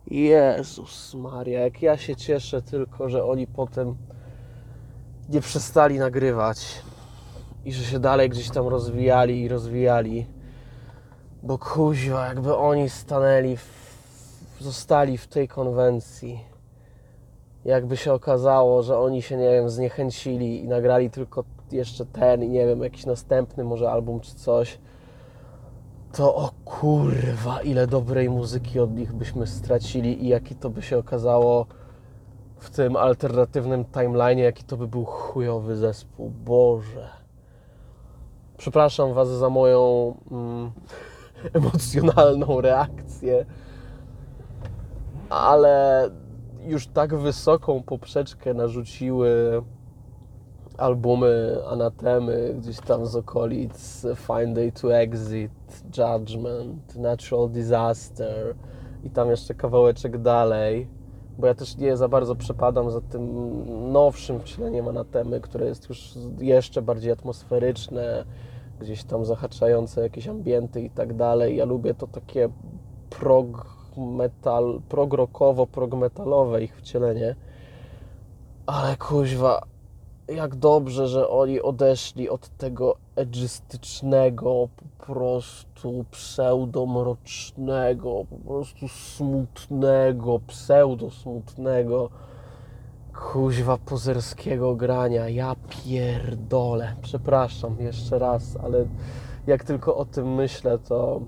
Jezus 0.07 1.13
Maria, 1.13 1.59
jak 1.59 1.81
ja 1.81 1.97
się 1.97 2.15
cieszę 2.15 2.61
tylko, 2.61 3.09
że 3.09 3.25
oni 3.25 3.47
potem 3.47 3.95
nie 5.29 5.41
przestali 5.41 5.99
nagrywać 5.99 6.81
i 7.65 7.73
że 7.73 7.83
się 7.83 7.99
dalej 7.99 8.29
gdzieś 8.29 8.49
tam 8.49 8.67
rozwijali 8.67 9.41
i 9.41 9.47
rozwijali. 9.47 10.27
Bo 11.43 11.57
kuźwa, 11.57 12.27
jakby 12.27 12.57
oni 12.57 12.89
stanęli, 12.89 13.57
w, 13.57 13.63
zostali 14.59 15.17
w 15.17 15.27
tej 15.27 15.47
konwencji. 15.47 16.43
Jakby 17.65 17.97
się 17.97 18.13
okazało, 18.13 18.83
że 18.83 18.97
oni 18.97 19.21
się, 19.21 19.37
nie 19.37 19.49
wiem, 19.49 19.69
zniechęcili 19.69 20.63
i 20.63 20.67
nagrali 20.67 21.09
tylko 21.09 21.43
jeszcze 21.71 22.05
ten 22.05 22.43
i 22.43 22.49
nie 22.49 22.65
wiem, 22.65 22.83
jakiś 22.83 23.05
następny 23.05 23.63
może 23.63 23.91
album 23.91 24.19
czy 24.19 24.35
coś, 24.35 24.79
to 26.11 26.35
o 26.35 26.51
kurwa, 26.65 27.61
ile 27.61 27.87
dobrej 27.87 28.29
muzyki 28.29 28.79
od 28.79 28.95
nich 28.95 29.13
byśmy 29.13 29.47
stracili 29.47 30.23
i 30.23 30.27
jaki 30.27 30.55
to 30.55 30.69
by 30.69 30.81
się 30.81 30.97
okazało 30.97 31.65
w 32.59 32.69
tym 32.69 32.95
alternatywnym 32.95 33.85
timeline, 33.85 34.39
jaki 34.39 34.63
to 34.63 34.77
by 34.77 34.87
był 34.87 35.05
chujowy 35.05 35.75
zespół. 35.75 36.29
Boże. 36.45 37.09
Przepraszam 38.57 39.13
Was 39.13 39.29
za 39.29 39.49
moją 39.49 40.15
mm, 40.31 40.71
emocjonalną 41.53 42.61
reakcję, 42.61 43.45
ale 45.29 46.09
już 46.61 46.87
tak 46.87 47.15
wysoką 47.15 47.83
poprzeczkę 47.83 48.53
narzuciły 48.53 49.61
albumy 50.77 51.57
Anatemy 51.67 52.55
gdzieś 52.57 52.79
tam 52.79 53.05
z 53.05 53.15
okolic 53.15 54.05
Find 54.15 54.55
Day 54.55 54.71
to 54.71 54.97
Exit, 54.97 55.51
Judgment, 55.97 56.95
Natural 56.95 57.49
Disaster 57.49 58.55
i 59.03 59.09
tam 59.09 59.29
jeszcze 59.29 59.53
kawałeczek 59.53 60.21
dalej, 60.21 60.87
bo 61.39 61.47
ja 61.47 61.53
też 61.53 61.77
nie 61.77 61.97
za 61.97 62.07
bardzo 62.07 62.35
przepadam 62.35 62.91
za 62.91 63.01
tym 63.01 63.91
nowszym 63.91 64.39
wcieleniem 64.39 64.87
Anatemy, 64.87 65.41
które 65.41 65.65
jest 65.65 65.89
już 65.89 66.13
jeszcze 66.39 66.81
bardziej 66.81 67.11
atmosferyczne, 67.11 68.25
gdzieś 68.79 69.03
tam 69.03 69.25
zahaczające 69.25 70.01
jakieś 70.01 70.27
ambienty 70.27 70.81
i 70.81 70.89
tak 70.89 71.13
dalej. 71.13 71.55
Ja 71.55 71.65
lubię 71.65 71.93
to 71.93 72.07
takie 72.07 72.49
prog 73.09 73.65
metal, 73.97 74.81
prog 74.89 75.13
rockowo, 75.13 75.67
prog 75.67 75.93
metalowe 75.93 76.63
ich 76.63 76.77
wcielenie. 76.77 77.35
Ale 78.65 78.97
kuźwa, 78.97 79.61
jak 80.27 80.55
dobrze, 80.55 81.07
że 81.07 81.29
oni 81.29 81.61
odeszli 81.61 82.29
od 82.29 82.49
tego 82.49 82.97
edżystycznego, 83.19 84.69
po 84.75 85.05
prostu 85.05 86.05
pseudomrocznego, 86.11 88.25
po 88.29 88.35
prostu 88.35 88.87
smutnego, 88.87 90.39
pseudosmutnego, 90.47 92.09
kuźwa 93.31 93.77
pozerskiego 93.77 94.75
grania. 94.75 95.29
Ja 95.29 95.55
pierdolę. 95.69 96.95
Przepraszam 97.01 97.75
jeszcze 97.79 98.19
raz, 98.19 98.57
ale 98.63 98.85
jak 99.47 99.63
tylko 99.63 99.97
o 99.97 100.05
tym 100.05 100.35
myślę, 100.35 100.79
to 100.79 101.21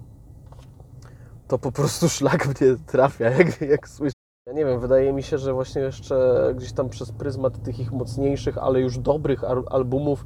to 1.47 1.57
po 1.57 1.71
prostu 1.71 2.09
szlak 2.09 2.47
mnie 2.47 2.75
trafia, 2.87 3.29
jak, 3.29 3.61
jak 3.61 3.89
słyszę. 3.89 4.13
Ja 4.47 4.53
nie 4.53 4.65
wiem, 4.65 4.79
wydaje 4.79 5.13
mi 5.13 5.23
się, 5.23 5.37
że 5.37 5.53
właśnie 5.53 5.81
jeszcze 5.81 6.47
gdzieś 6.55 6.73
tam 6.73 6.89
przez 6.89 7.11
pryzmat 7.11 7.63
tych 7.63 7.79
ich 7.79 7.91
mocniejszych, 7.91 8.57
ale 8.57 8.79
już 8.79 8.97
dobrych 8.97 9.43
al- 9.43 9.65
albumów, 9.69 10.25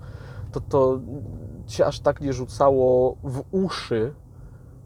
to 0.52 0.62
to 0.62 1.00
się 1.68 1.86
aż 1.86 2.00
tak 2.00 2.22
nie 2.22 2.34
rzucało 2.34 3.18
w 3.24 3.44
uszy, 3.52 4.14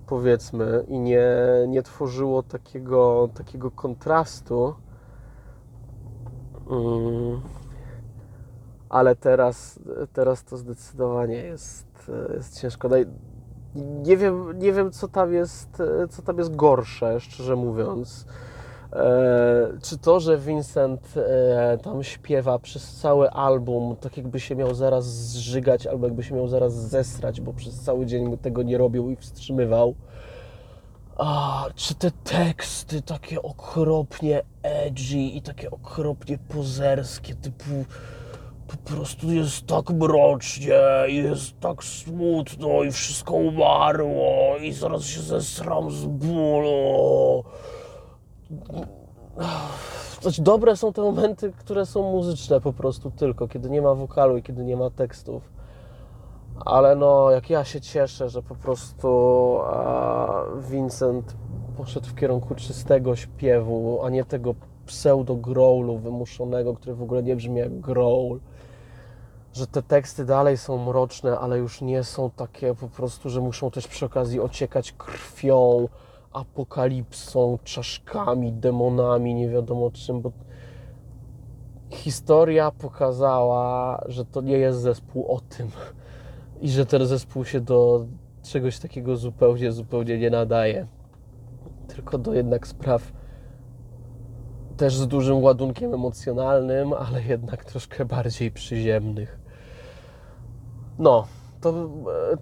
powiedzmy, 0.08 0.86
i 0.88 1.00
nie, 1.00 1.28
nie 1.68 1.84
tworzyło 1.84 2.44
takiego, 2.44 3.30
takiego 3.34 3.72
kontrastu. 3.72 4.74
Mm. 6.70 7.42
Ale 8.90 9.16
teraz, 9.16 9.80
teraz 10.14 10.44
to 10.44 10.58
zdecydowanie 10.58 11.36
jest, 11.36 12.12
jest 12.34 12.62
ciężko. 12.62 12.90
Nie 13.76 14.18
wiem, 14.18 14.60
nie 14.60 14.74
wiem 14.74 14.92
co, 14.92 15.08
tam 15.08 15.34
jest, 15.34 15.84
co 16.10 16.22
tam 16.22 16.38
jest 16.38 16.56
gorsze, 16.56 17.20
szczerze 17.20 17.56
mówiąc. 17.56 18.26
E, 18.94 19.80
czy 19.82 19.98
to, 19.98 20.20
że 20.20 20.38
Vincent 20.38 21.14
e, 21.18 21.78
tam 21.84 22.04
śpiewa 22.04 22.60
przez 22.60 22.94
cały 22.94 23.30
album, 23.30 23.96
tak 23.96 24.18
jakby 24.18 24.40
się 24.40 24.56
miał 24.56 24.76
zaraz 24.76 25.06
zżygać, 25.06 25.88
albo 25.88 26.08
jakby 26.08 26.24
się 26.24 26.36
miał 26.36 26.48
zaraz 26.48 26.74
zesrać, 26.74 27.42
bo 27.42 27.54
przez 27.54 27.82
cały 27.82 28.06
dzień 28.06 28.38
tego 28.38 28.64
nie 28.64 28.78
robił 28.78 29.10
i 29.10 29.16
wstrzymywał. 29.16 29.96
A, 31.18 31.66
czy 31.76 31.96
te 31.96 32.12
teksty 32.12 33.02
takie 33.02 33.42
okropnie 33.42 34.42
edgy 34.64 35.18
i 35.18 35.42
takie 35.42 35.72
okropnie 35.72 36.38
pozerskie, 36.38 37.36
typu 37.36 37.86
po 38.68 38.78
prostu 38.78 39.32
jest 39.32 39.68
tak 39.68 39.90
mrocznie, 39.90 40.80
jest 41.08 41.60
tak 41.60 41.84
smutno 41.84 42.84
i 42.84 42.92
wszystko 42.92 43.34
umarło 43.34 44.58
i 44.62 44.74
zaraz 44.74 45.04
się 45.04 45.22
zesram 45.22 45.92
z 45.92 46.06
bólu. 46.06 47.44
Znaczy, 50.22 50.42
dobre 50.42 50.78
są 50.78 50.94
te 50.94 51.02
momenty, 51.02 51.52
które 51.52 51.86
są 51.86 52.12
muzyczne 52.12 52.62
po 52.62 52.74
prostu 52.74 53.12
tylko, 53.12 53.48
kiedy 53.48 53.70
nie 53.70 53.82
ma 53.82 53.96
wokalu 53.96 54.38
i 54.38 54.44
kiedy 54.44 54.64
nie 54.64 54.78
ma 54.78 54.90
tekstów. 54.90 55.50
Ale 56.66 56.96
no, 56.96 57.32
jak 57.32 57.50
ja 57.50 57.64
się 57.64 57.82
cieszę, 57.82 58.30
że 58.30 58.42
po 58.42 58.56
prostu 58.56 59.10
Vincent 60.70 61.36
poszedł 61.78 62.08
w 62.08 62.16
kierunku 62.16 62.56
czystego 62.56 63.16
śpiewu, 63.16 64.00
a 64.04 64.10
nie 64.10 64.26
tego 64.26 64.56
pseudo-growlu 64.86 65.98
wymuszonego, 65.98 66.74
który 66.74 66.96
w 66.96 67.02
ogóle 67.02 67.24
nie 67.24 67.36
brzmi 67.36 67.60
jak 67.60 67.80
growl. 67.80 68.40
Że 69.54 69.68
te 69.68 69.84
teksty 69.84 70.26
dalej 70.26 70.58
są 70.58 70.86
mroczne, 70.86 71.40
ale 71.40 71.58
już 71.58 71.82
nie 71.82 72.04
są 72.04 72.30
takie 72.30 72.76
po 72.76 72.88
prostu, 72.88 73.30
że 73.30 73.42
muszą 73.42 73.72
też 73.72 73.88
przy 73.88 74.06
okazji 74.06 74.40
ociekać 74.40 74.92
krwią, 74.92 75.88
apokalipsą, 76.32 77.60
czaszkami, 77.64 78.54
demonami, 78.54 79.36
nie 79.36 79.50
wiadomo 79.50 79.92
czym, 79.92 80.22
bo 80.22 80.32
historia 81.90 82.72
pokazała, 82.72 84.04
że 84.08 84.26
to 84.26 84.42
nie 84.42 84.58
jest 84.58 84.80
zespół 84.80 85.32
o 85.32 85.40
tym 85.40 85.72
i 86.62 86.70
że 86.70 86.86
ten 86.86 87.06
zespół 87.06 87.46
się 87.46 87.62
do 87.62 88.06
czegoś 88.44 88.80
takiego 88.80 89.18
zupełnie, 89.18 89.72
zupełnie 89.72 90.18
nie 90.18 90.30
nadaje. 90.30 90.88
Tylko 91.88 92.18
do 92.18 92.34
jednak 92.34 92.68
spraw 92.68 93.12
też 94.78 94.96
z 94.96 95.08
dużym 95.08 95.44
ładunkiem 95.44 95.94
emocjonalnym, 95.94 96.94
ale 96.94 97.24
jednak 97.24 97.66
troszkę 97.66 98.06
bardziej 98.06 98.52
przyziemnych. 98.52 99.40
No, 101.00 101.28
to, 101.62 101.90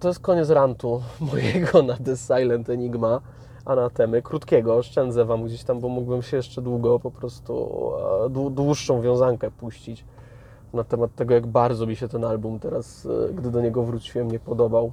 to 0.00 0.08
jest 0.08 0.20
koniec 0.20 0.50
rantu 0.50 1.02
mojego 1.32 1.82
na 1.82 1.96
The 1.96 2.16
Silent 2.16 2.70
Enigma 2.70 3.20
anatemy, 3.68 4.22
krótkiego, 4.22 4.76
oszczędzę 4.76 5.24
Wam 5.24 5.44
gdzieś 5.44 5.64
tam, 5.64 5.80
bo 5.80 5.88
mógłbym 5.88 6.22
się 6.22 6.36
jeszcze 6.36 6.62
długo 6.62 6.98
po 6.98 7.10
prostu 7.10 7.52
e, 8.24 8.28
dłu- 8.28 8.54
dłuższą 8.54 9.00
wiązankę 9.00 9.50
puścić 9.50 10.04
na 10.72 10.84
temat 10.84 11.14
tego, 11.14 11.34
jak 11.34 11.46
bardzo 11.46 11.86
mi 11.86 11.96
się 11.96 12.08
ten 12.08 12.24
album 12.24 12.58
teraz, 12.58 13.06
e, 13.06 13.34
gdy 13.34 13.50
do 13.50 13.60
niego 13.60 13.82
wróciłem, 13.82 14.30
nie 14.30 14.38
podobał. 14.38 14.92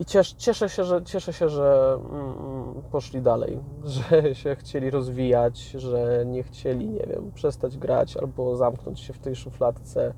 I 0.00 0.04
ciesz, 0.04 0.32
cieszę 0.32 0.68
się, 0.68 0.84
że, 0.84 1.04
cieszę 1.04 1.32
się, 1.32 1.48
że 1.48 1.98
mm, 2.10 2.82
poszli 2.90 3.22
dalej, 3.22 3.58
że 3.84 4.34
się 4.34 4.56
chcieli 4.56 4.90
rozwijać, 4.90 5.58
że 5.58 6.24
nie 6.26 6.42
chcieli, 6.42 6.88
nie 6.88 7.06
wiem, 7.06 7.32
przestać 7.34 7.78
grać 7.78 8.16
albo 8.16 8.56
zamknąć 8.56 9.00
się 9.00 9.12
w 9.12 9.18
tej 9.18 9.36
szufladce 9.36 10.14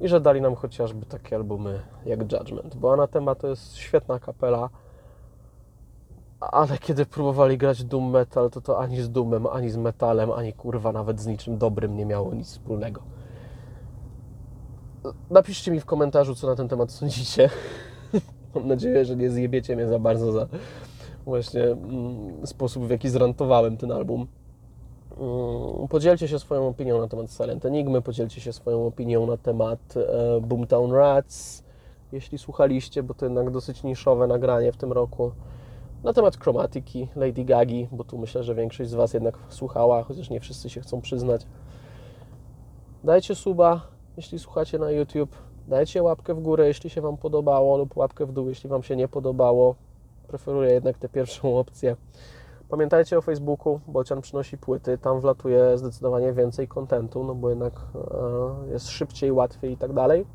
i 0.00 0.08
że 0.08 0.20
dali 0.20 0.40
nam 0.40 0.54
chociażby 0.54 1.06
takie 1.06 1.36
albumy 1.36 1.80
jak 2.06 2.32
Judgment, 2.32 2.76
bo 2.76 2.92
Anatema 2.92 3.34
to 3.34 3.48
jest 3.48 3.76
świetna 3.76 4.18
kapela, 4.18 4.68
ale 6.40 6.78
kiedy 6.78 7.06
próbowali 7.06 7.58
grać 7.58 7.84
doom 7.84 8.10
metal, 8.10 8.50
to 8.50 8.60
to 8.60 8.78
ani 8.78 9.02
z 9.02 9.10
doomem, 9.10 9.46
ani 9.46 9.70
z 9.70 9.76
metalem, 9.76 10.32
ani 10.32 10.52
kurwa 10.52 10.92
nawet 10.92 11.20
z 11.20 11.26
niczym 11.26 11.58
dobrym 11.58 11.96
nie 11.96 12.06
miało 12.06 12.34
nic 12.34 12.46
wspólnego. 12.46 13.02
Napiszcie 15.30 15.70
mi 15.70 15.80
w 15.80 15.84
komentarzu, 15.84 16.34
co 16.34 16.46
na 16.46 16.56
ten 16.56 16.68
temat 16.68 16.92
sądzicie. 16.92 17.50
Mam 18.54 18.68
nadzieję, 18.68 19.04
że 19.04 19.16
nie 19.16 19.30
zjebiecie 19.30 19.76
mnie 19.76 19.88
za 19.88 19.98
bardzo 19.98 20.32
za 20.32 20.46
właśnie 21.24 21.64
mm, 21.64 22.46
sposób, 22.46 22.86
w 22.86 22.90
jaki 22.90 23.08
zrantowałem 23.08 23.76
ten 23.76 23.92
album. 23.92 24.26
Mm, 25.18 25.88
Podzielcie 25.88 26.28
się 26.28 26.38
swoją 26.38 26.68
opinią 26.68 27.00
na 27.00 27.08
temat 27.08 27.30
Silent 27.30 27.66
Enigmy, 27.66 28.02
podzielcie 28.02 28.40
się 28.40 28.52
swoją 28.52 28.86
opinią 28.86 29.26
na 29.26 29.36
temat 29.36 29.94
e, 29.96 30.40
Boomtown 30.40 30.92
Rats, 30.92 31.64
jeśli 32.12 32.38
słuchaliście, 32.38 33.02
bo 33.02 33.14
to 33.14 33.26
jednak 33.26 33.50
dosyć 33.50 33.82
niszowe 33.82 34.26
nagranie 34.26 34.72
w 34.72 34.76
tym 34.76 34.92
roku. 34.92 35.32
Na 36.04 36.12
temat 36.12 36.36
Chromatiki, 36.36 37.08
Lady 37.16 37.44
Gagi, 37.44 37.88
bo 37.92 38.04
tu 38.04 38.18
myślę, 38.18 38.42
że 38.42 38.54
większość 38.54 38.90
z 38.90 38.94
Was 38.94 39.14
jednak 39.14 39.38
słuchała, 39.48 40.02
chociaż 40.02 40.30
nie 40.30 40.40
wszyscy 40.40 40.70
się 40.70 40.80
chcą 40.80 41.00
przyznać. 41.00 41.46
Dajcie 43.04 43.34
suba, 43.34 43.80
jeśli 44.16 44.38
słuchacie 44.38 44.78
na 44.78 44.90
YouTube. 44.90 45.36
Dajcie 45.68 46.02
łapkę 46.02 46.34
w 46.34 46.40
górę, 46.40 46.68
jeśli 46.68 46.90
się 46.90 47.00
Wam 47.00 47.16
podobało, 47.16 47.76
lub 47.76 47.96
łapkę 47.96 48.26
w 48.26 48.32
dół, 48.32 48.48
jeśli 48.48 48.70
Wam 48.70 48.82
się 48.82 48.96
nie 48.96 49.08
podobało. 49.08 49.74
Preferuję 50.28 50.70
jednak 50.70 50.98
tę 50.98 51.08
pierwszą 51.08 51.58
opcję. 51.58 51.96
Pamiętajcie 52.68 53.18
o 53.18 53.22
Facebooku, 53.22 53.80
Bolcian 53.88 54.20
przynosi 54.20 54.58
płyty, 54.58 54.98
tam 54.98 55.20
wlatuje 55.20 55.78
zdecydowanie 55.78 56.32
więcej 56.32 56.68
kontentu, 56.68 57.24
no 57.24 57.34
bo 57.34 57.50
jednak 57.50 57.72
e, 57.74 58.72
jest 58.72 58.88
szybciej, 58.88 59.32
łatwiej 59.32 59.72
i 59.72 59.76
tak 59.76 59.92
dalej. 59.92 60.26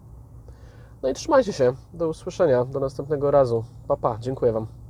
No 1.04 1.10
i 1.10 1.14
trzymajcie 1.14 1.54
się, 1.54 1.74
do 1.94 2.10
usłyszenia, 2.10 2.66
do 2.66 2.80
następnego 2.80 3.32
razu. 3.32 3.64
Pa, 3.88 3.98
pa, 3.98 4.18
dziękuję 4.20 4.52
Wam. 4.52 4.81